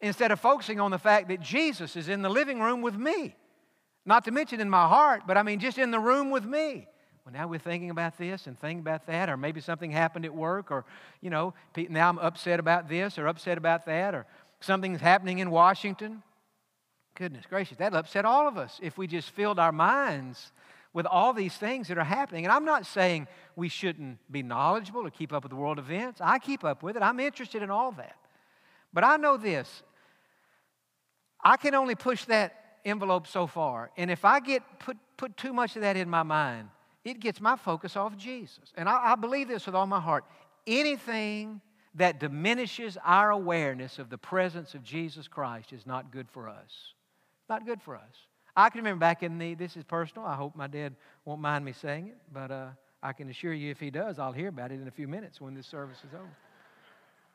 [0.00, 3.36] instead of focusing on the fact that Jesus is in the living room with me,
[4.04, 6.86] not to mention in my heart, but I mean just in the room with me.
[7.24, 10.34] Well, now we're thinking about this and thinking about that, or maybe something happened at
[10.34, 10.84] work, or,
[11.22, 11.54] you know,
[11.88, 14.26] now I'm upset about this or upset about that, or
[14.60, 16.22] something's happening in Washington.
[17.14, 20.52] Goodness gracious, that'll upset all of us if we just filled our minds
[20.94, 22.46] with all these things that are happening.
[22.46, 23.26] And I'm not saying
[23.56, 26.20] we shouldn't be knowledgeable or keep up with the world events.
[26.22, 28.16] I keep up with it, I'm interested in all that.
[28.94, 29.82] But I know this
[31.42, 33.90] I can only push that envelope so far.
[33.98, 36.70] And if I get put, put too much of that in my mind,
[37.04, 38.72] it gets my focus off Jesus.
[38.76, 40.24] And I, I believe this with all my heart.
[40.66, 41.60] Anything
[41.96, 46.94] that diminishes our awareness of the presence of Jesus Christ is not good for us.
[47.48, 48.14] Not good for us.
[48.56, 50.26] I can remember back in the, this is personal.
[50.26, 52.68] I hope my dad won't mind me saying it, but uh,
[53.02, 55.40] I can assure you if he does, I'll hear about it in a few minutes
[55.40, 56.36] when this service is over.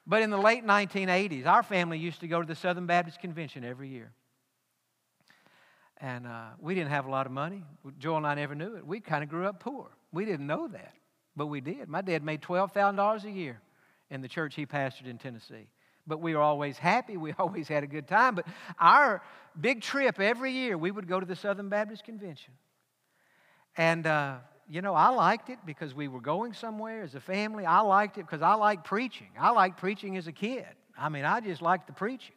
[0.08, 3.63] But in the late 1980s, our family used to go to the Southern Baptist Convention
[3.63, 4.12] every year.
[5.97, 7.63] And uh, we didn't have a lot of money.
[7.99, 8.88] Joel and I never knew it.
[8.88, 9.89] We kind of grew up poor.
[10.13, 10.93] We didn't know that,
[11.36, 11.89] but we did.
[11.89, 13.62] My dad made $12,000 a year
[14.10, 15.67] in the church he pastored in Tennessee
[16.09, 17.15] but we were always happy.
[17.15, 18.35] We always had a good time.
[18.35, 18.47] But
[18.79, 19.21] our
[19.59, 22.53] big trip every year, we would go to the Southern Baptist Convention.
[23.77, 24.37] And, uh,
[24.67, 27.65] you know, I liked it because we were going somewhere as a family.
[27.65, 29.29] I liked it because I liked preaching.
[29.39, 30.65] I liked preaching as a kid.
[30.97, 32.35] I mean, I just liked the preaching.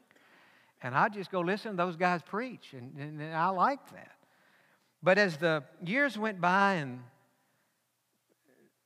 [0.82, 4.10] And I just go listen to those guys preach, and, and I liked that.
[5.00, 7.00] But as the years went by and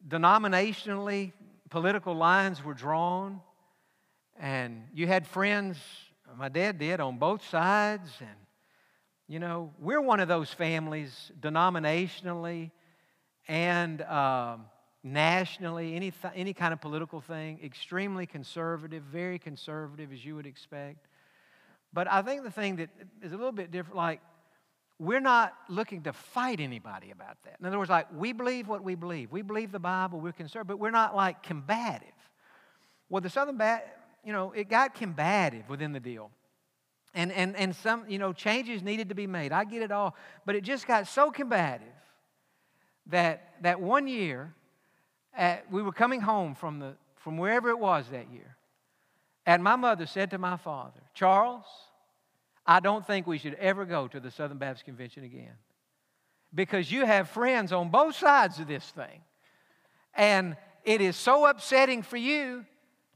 [0.06, 1.32] denominationally
[1.70, 3.40] political lines were drawn,
[4.40, 5.78] and you had friends,
[6.36, 8.10] my dad did, on both sides.
[8.20, 8.36] And,
[9.28, 12.70] you know, we're one of those families denominationally
[13.48, 14.66] and um,
[15.02, 20.46] nationally, any, th- any kind of political thing, extremely conservative, very conservative, as you would
[20.46, 21.06] expect.
[21.92, 22.90] But I think the thing that
[23.22, 24.20] is a little bit different, like,
[24.98, 27.56] we're not looking to fight anybody about that.
[27.60, 29.30] In other words, like, we believe what we believe.
[29.30, 32.08] We believe the Bible, we're conservative, but we're not like combative.
[33.08, 33.92] Well, the Southern Baptist,
[34.26, 36.32] you know, it got combative within the deal.
[37.14, 39.52] And, and, and some, you know, changes needed to be made.
[39.52, 40.16] I get it all.
[40.44, 41.86] But it just got so combative
[43.06, 44.52] that, that one year,
[45.32, 48.56] at, we were coming home from, the, from wherever it was that year.
[49.46, 51.64] And my mother said to my father, Charles,
[52.66, 55.54] I don't think we should ever go to the Southern Baptist Convention again
[56.52, 59.20] because you have friends on both sides of this thing.
[60.14, 62.64] And it is so upsetting for you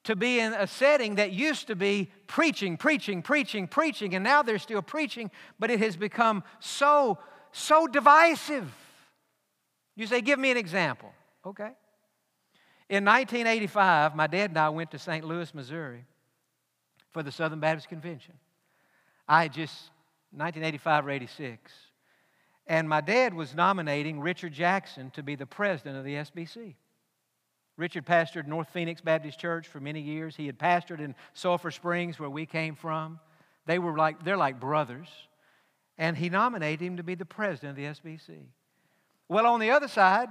[0.04, 4.42] to be in a setting that used to be preaching, preaching, preaching, preaching, and now
[4.42, 7.18] they're still preaching, but it has become so,
[7.52, 8.72] so divisive.
[9.96, 11.12] You say, Give me an example.
[11.44, 11.72] Okay.
[12.88, 15.24] In 1985, my dad and I went to St.
[15.24, 16.04] Louis, Missouri
[17.12, 18.34] for the Southern Baptist Convention.
[19.28, 19.90] I just,
[20.32, 21.72] 1985 or 86.
[22.66, 26.74] And my dad was nominating Richard Jackson to be the president of the SBC.
[27.80, 30.36] Richard pastored North Phoenix Baptist Church for many years.
[30.36, 33.18] He had pastored in Sulphur Springs, where we came from.
[33.64, 35.08] They were like, they're like brothers.
[35.96, 38.36] And he nominated him to be the president of the SBC.
[39.30, 40.28] Well, on the other side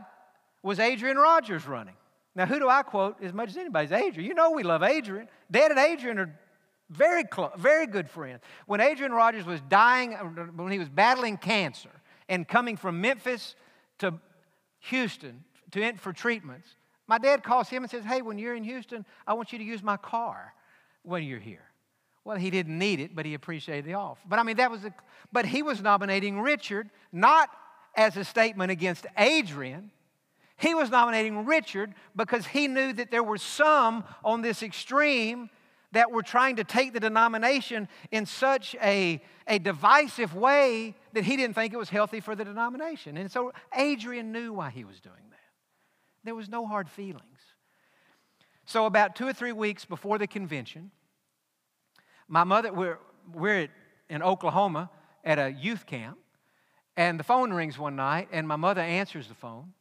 [0.61, 1.95] was Adrian Rogers running.
[2.35, 4.29] Now, who do I quote as much as anybody's Adrian?
[4.29, 5.27] You know we love Adrian.
[5.49, 6.39] Dad and Adrian are
[6.91, 8.41] very close, very good friends.
[8.67, 11.89] When Adrian Rogers was dying, uh, when he was battling cancer
[12.27, 13.55] and coming from Memphis
[13.97, 14.13] to
[14.81, 16.75] Houston to, for treatments,
[17.09, 19.65] my dad calls him and says, Hey, when you're in Houston, I want you to
[19.65, 20.53] use my car
[21.01, 21.63] when you're here.
[22.23, 24.21] Well, he didn't need it, but he appreciated the offer.
[24.29, 24.93] But I mean, that was a,
[25.31, 27.49] but he was nominating Richard not
[27.95, 29.89] as a statement against Adrian,
[30.55, 35.49] he was nominating Richard because he knew that there were some on this extreme
[35.93, 41.35] that were trying to take the denomination in such a, a divisive way that he
[41.35, 43.17] didn't think it was healthy for the denomination.
[43.17, 45.28] And so Adrian knew why he was doing.
[46.23, 47.23] There was no hard feelings.
[48.65, 50.91] So, about two or three weeks before the convention,
[52.27, 52.99] my mother, we're,
[53.33, 53.69] we're at,
[54.09, 54.91] in Oklahoma
[55.23, 56.17] at a youth camp,
[56.95, 59.73] and the phone rings one night, and my mother answers the phone.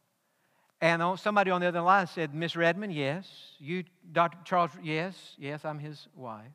[0.81, 3.27] And somebody on the other line said, Miss Redmond, yes.
[3.59, 4.37] You, Dr.
[4.45, 6.47] Charles, yes, yes, I'm his wife.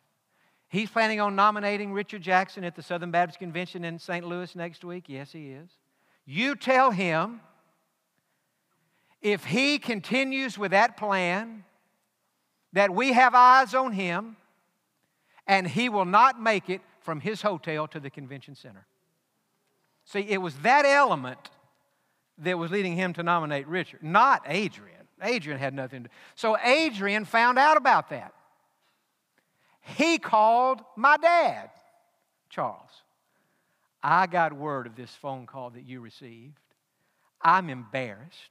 [0.68, 4.26] He's planning on nominating Richard Jackson at the Southern Baptist Convention in St.
[4.26, 5.04] Louis next week.
[5.06, 5.70] Yes, he is.
[6.24, 7.40] You tell him
[9.24, 11.64] if he continues with that plan,
[12.74, 14.36] that we have eyes on him
[15.46, 18.86] and he will not make it from his hotel to the convention center.
[20.04, 21.38] See, it was that element
[22.38, 25.08] that was leading him to nominate Richard, not Adrian.
[25.22, 26.14] Adrian had nothing to do.
[26.34, 28.34] So Adrian found out about that.
[29.80, 31.70] He called my dad,
[32.50, 32.90] Charles.
[34.02, 36.58] I got word of this phone call that you received.
[37.40, 38.50] I'm embarrassed.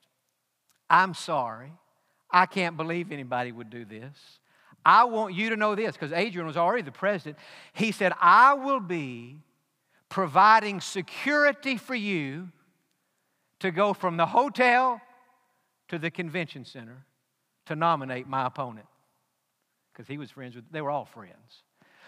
[0.93, 1.73] I'm sorry.
[2.29, 4.15] I can't believe anybody would do this.
[4.85, 7.37] I want you to know this because Adrian was already the president.
[7.73, 9.37] He said, I will be
[10.07, 12.49] providing security for you
[13.59, 15.01] to go from the hotel
[15.87, 17.05] to the convention center
[17.65, 18.85] to nominate my opponent
[19.91, 21.63] because he was friends with, they were all friends.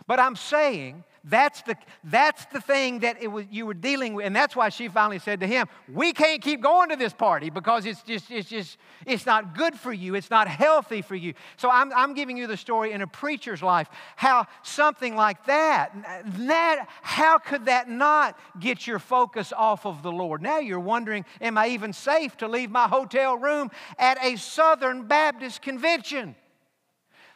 [0.06, 4.28] But I'm saying that's the, that's the thing that it was, you were dealing with.
[4.28, 7.50] And that's why she finally said to him, We can't keep going to this party
[7.50, 10.14] because it's just, it's just, it's not good for you.
[10.14, 11.34] It's not healthy for you.
[11.58, 16.24] So I'm, I'm giving you the story in a preacher's life how something like that,
[16.26, 20.44] that, how could that not get your focus off of the Lord?
[20.44, 25.08] Now you're wondering, Am I even safe to leave my hotel room at a Southern
[25.08, 26.36] Baptist convention?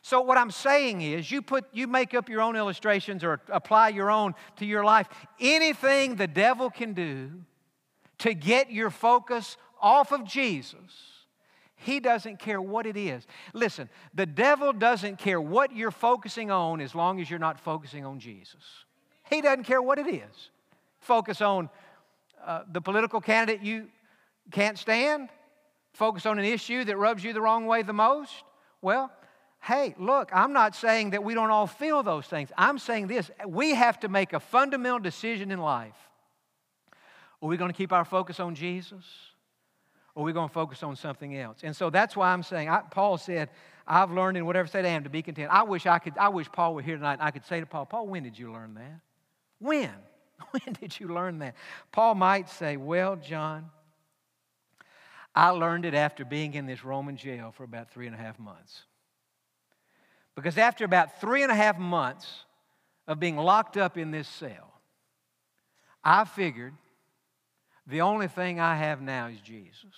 [0.02, 3.90] So what I'm saying is you put you make up your own illustrations or apply
[3.90, 5.08] your own to your life.
[5.40, 7.32] Anything the devil can do
[8.20, 11.20] to get your focus off of Jesus,
[11.76, 13.26] he doesn't care what it is.
[13.54, 18.06] Listen, the devil doesn't care what you're focusing on as long as you're not focusing
[18.06, 18.64] on Jesus.
[19.30, 20.50] He doesn't care what it is.
[21.00, 21.70] Focus on
[22.46, 23.88] uh, the political candidate you
[24.52, 25.30] can't stand,
[25.94, 28.34] focus on an issue that rubs you the wrong way the most.
[28.82, 29.12] Well,
[29.62, 32.50] hey, look, I'm not saying that we don't all feel those things.
[32.58, 35.96] I'm saying this we have to make a fundamental decision in life.
[37.42, 39.06] Are we going to keep our focus on Jesus?
[40.16, 41.60] Or are we going to focus on something else?
[41.64, 43.50] And so that's why I'm saying, I, Paul said,
[43.88, 45.50] I've learned in whatever state I am to be content.
[45.52, 47.66] I wish I could, I wish Paul were here tonight and I could say to
[47.66, 49.00] Paul, Paul, when did you learn that?
[49.60, 49.92] When?
[50.52, 51.56] When did you learn that?
[51.92, 53.70] Paul might say, Well, Jon,
[55.36, 58.40] I learned it after being in this Roman jail for about three and a half
[58.40, 58.84] months.
[60.36, 62.46] Because after about three and a half months
[63.08, 64.74] of being locked up in this cell,
[66.04, 66.74] I figured
[67.88, 69.96] the only thing I have now is Jesus.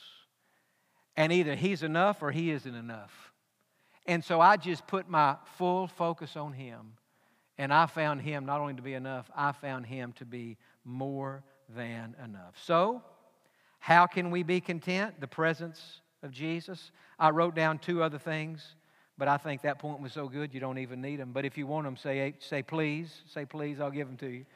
[1.18, 3.32] And either He's enough or He isn't enough.
[4.08, 6.94] And so I just put my full focus on Him.
[7.58, 11.44] And I found Him not only to be enough, I found Him to be more
[11.76, 12.56] than enough.
[12.64, 13.04] So,
[13.80, 15.20] how can we be content?
[15.20, 16.92] The presence of Jesus.
[17.20, 18.76] I wrote down two other things,
[19.22, 21.32] but I think that point was so good you don't even need them.
[21.32, 23.22] But if you want them, say, say please.
[23.32, 24.48] Say please, I'll give them to you.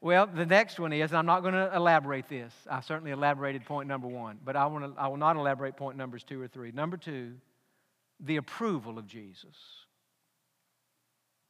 [0.00, 2.50] Well, the next one is, I'm not going to elaborate this.
[2.70, 5.98] I certainly elaborated point number one, but I, want to, I will not elaborate point
[5.98, 6.72] numbers two or three.
[6.72, 7.34] Number two,
[8.20, 9.54] the approval of Jesus.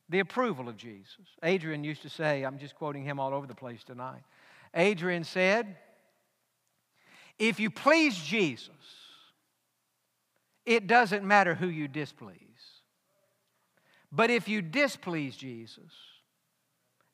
[0.08, 1.28] The approval of Jesus.
[1.44, 4.22] Adrian used to say, I'm just quoting him all over the place tonight.
[4.74, 5.76] Adrian said,
[7.38, 8.74] If you please Jesus,
[10.68, 12.36] it doesn't matter who you displease.
[14.12, 15.90] But if you displease Jesus,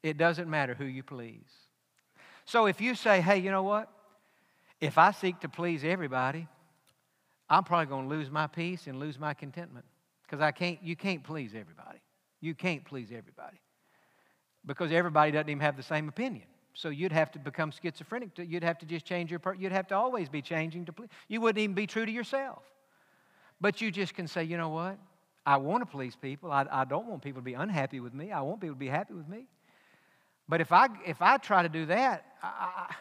[0.03, 1.49] it doesn't matter who you please.
[2.47, 3.89] So if you say, hey, you know what?
[4.81, 6.49] If I seek to please everybody,
[7.49, 9.87] I'm probably going to lose my peace and lose my contentment
[10.25, 12.01] because I can't, you can't please everybody.
[12.41, 13.61] You can't please everybody
[14.67, 16.47] because everybody doesn't even have the same opinion.
[16.75, 18.31] So you'd have to become schizophrenic.
[18.37, 21.09] You'd have to just change your, you'd have to always be changing to please.
[21.29, 22.65] You wouldn't even be true to yourself.
[23.61, 24.99] But you just can say, you know what?
[25.47, 26.51] I want to please people.
[26.51, 28.33] I, I don't want people to be unhappy with me.
[28.33, 29.47] I want people to be happy with me.
[30.49, 32.95] But if I, if I try to do that, I, I,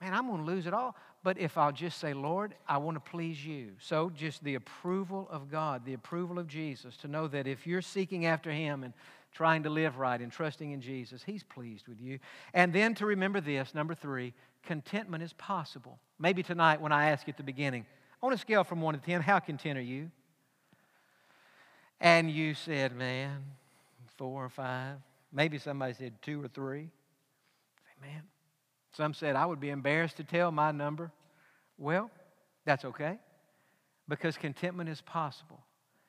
[0.00, 0.96] man, I'm going to lose it all.
[1.24, 3.72] But if I'll just say, Lord, I want to please you.
[3.80, 7.82] So just the approval of God, the approval of Jesus, to know that if you're
[7.82, 8.94] seeking after Him and
[9.32, 12.18] trying to live right and trusting in Jesus, He's pleased with you.
[12.54, 14.32] And then to remember this, number three,
[14.62, 15.98] contentment is possible.
[16.18, 17.84] Maybe tonight when I ask you at the beginning,
[18.22, 20.10] on a scale from one to ten, how content are you?
[22.00, 23.44] And you said, man,
[24.16, 24.96] four or five.
[25.32, 26.84] Maybe somebody said two or three.
[26.84, 28.22] Say, man.
[28.92, 31.12] Some said, I would be embarrassed to tell my number.
[31.76, 32.10] Well,
[32.64, 33.18] that's okay
[34.08, 35.60] because contentment is possible.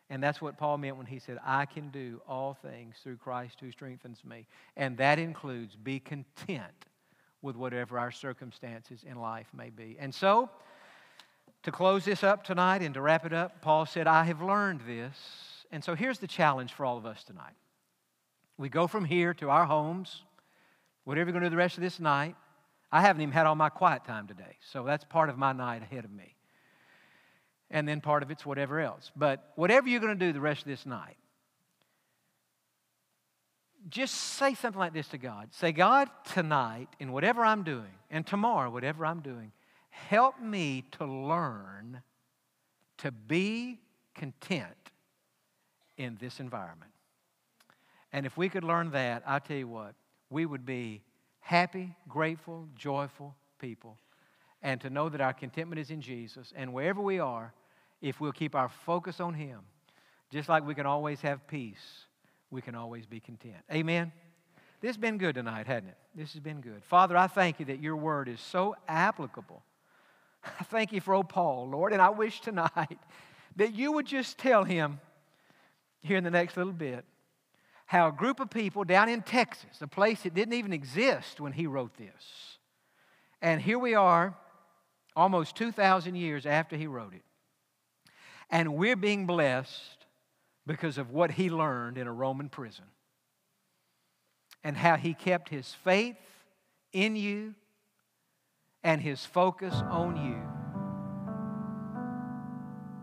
[0.10, 3.58] And that's what Paul meant when he said, I can do all things through Christ
[3.60, 4.48] who strengthens me.
[4.76, 6.86] And that includes be content
[7.42, 9.98] with whatever our circumstances in life may be.
[10.00, 10.50] And so,
[11.64, 14.82] to close this up tonight and to wrap it up, Paul said, I have learned
[14.88, 15.16] this.
[15.72, 17.54] And so here's the challenge for all of us tonight.
[18.58, 20.24] We go from here to our homes,
[21.04, 22.36] whatever you're going to do the rest of this night.
[22.92, 25.84] I haven't even had all my quiet time today, so that's part of my night
[25.84, 26.36] ahead of me.
[27.70, 29.12] And then part of it's whatever else.
[29.16, 31.18] But whatever you're going to do the rest of this night,
[33.88, 35.54] just say something like this to God.
[35.54, 39.52] Say, God, tonight, in whatever I'm doing, and tomorrow, whatever I'm doing,
[40.08, 42.02] help me to learn
[43.00, 43.80] to be
[44.16, 44.92] content
[45.98, 46.92] in this environment.
[48.12, 49.94] And if we could learn that, I tell you what,
[50.30, 51.02] we would be
[51.40, 53.98] happy, grateful, joyful people.
[54.62, 56.52] And to know that our contentment is in Jesus.
[56.56, 57.54] And wherever we are,
[58.02, 59.60] if we'll keep our focus on Him,
[60.32, 62.06] just like we can always have peace,
[62.52, 63.58] we can always be content.
[63.72, 64.12] Amen.
[64.82, 65.98] This has been good tonight, hasn't it?
[66.16, 66.84] This has been good.
[66.84, 69.64] Father, I thank you that your word is so applicable.
[70.44, 73.00] I thank you for old Paul, Lord, and I wish tonight
[73.56, 75.00] that you would just tell him
[76.02, 77.06] here in the next little bit
[77.86, 81.54] how a group of people down in Texas, a place that didn't even exist when
[81.54, 82.58] he wrote this,
[83.42, 84.36] and here we are
[85.16, 87.24] almost 2,000 years after he wrote it,
[88.50, 90.06] and we're being blessed
[90.68, 92.86] because of what he learned in a Roman prison
[94.64, 96.16] and how he kept his faith
[96.94, 97.56] in you
[98.84, 100.50] and his focus on you.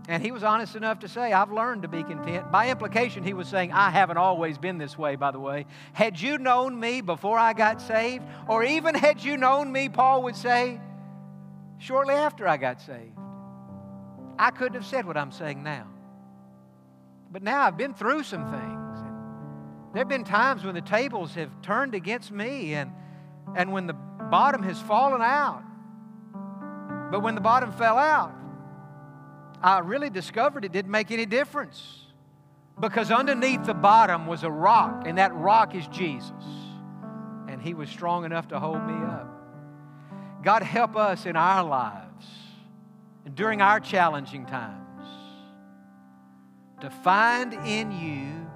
[0.09, 2.53] And he was honest enough to say, I've learned to be content.
[2.53, 5.67] By implication, he was saying, I haven't always been this way, by the way.
[5.95, 10.23] Had you known me before I got saved, or even had you known me, Paul
[10.23, 10.81] would say,
[11.79, 13.19] shortly after I got saved,
[14.39, 15.89] I couldn't have said what I'm saying now.
[17.33, 19.01] But now I've been through some things.
[19.93, 22.93] There have been times when the tables have turned against me and,
[23.57, 23.97] and when the
[24.31, 25.63] bottom has fallen out.
[27.11, 28.35] But when the bottom fell out,
[29.63, 32.07] I really discovered it didn't make any difference
[32.79, 36.33] because underneath the bottom was a rock, and that rock is Jesus.
[37.49, 39.29] And He was strong enough to hold me up.
[40.43, 42.27] God, help us in our lives
[43.25, 44.83] and during our challenging times
[46.81, 48.47] to find in you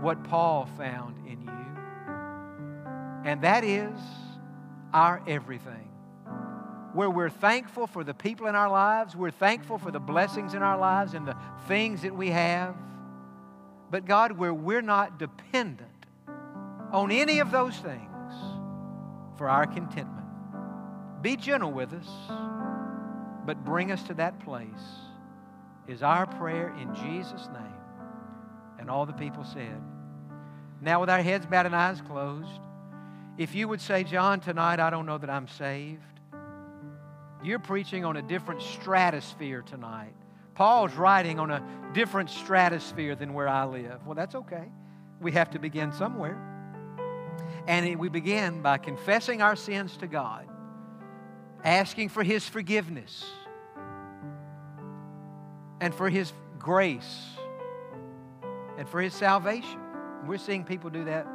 [0.00, 3.98] what Paul found in you, and that is
[4.92, 5.88] our everything.
[6.94, 10.62] where we're thankful for the people in our lives, we're thankful for the blessings in
[10.62, 11.34] our lives and the
[11.66, 12.76] things that we have.
[13.90, 15.88] But God, where we're not dependent
[16.92, 18.34] on any of those things
[19.38, 20.26] for our contentment.
[21.22, 22.08] Be gentle with us,
[23.46, 24.66] but bring us to that place,
[25.88, 27.80] is our prayer in Jesus' name.
[28.78, 29.80] And all the people said,
[30.80, 32.60] Now, with our heads bowed and eyes closed,
[33.38, 36.02] if you would say, Jon, tonight I don't know that I'm saved,
[37.42, 40.14] you're preaching on a different stratosphere tonight.
[40.54, 41.62] Paul's writing on a
[41.92, 44.06] different stratosphere than where I live.
[44.06, 44.70] Well, that's okay.
[45.20, 46.38] We have to begin somewhere.
[47.66, 50.46] And we begin by confessing our sins to God,
[51.64, 53.24] asking for His forgiveness
[55.80, 57.24] and for His grace
[58.78, 59.80] and for His salvation.
[60.26, 61.26] We're seeing people do that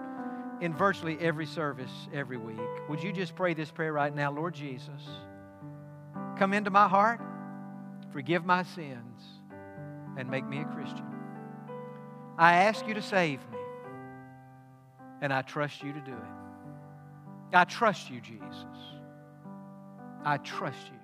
[0.61, 2.57] in virtually every service every week.
[2.89, 4.31] Would you just pray this prayer right now?
[4.31, 5.01] Lord Jesus,
[6.37, 7.21] come into my heart,
[8.11, 9.21] forgive my sins,
[10.17, 11.05] and make me a Christian.
[12.37, 13.57] I ask you to save me,
[15.21, 17.55] and I trust you to do it.
[17.55, 18.65] I trust you, Jesus.
[20.25, 20.96] I trust you.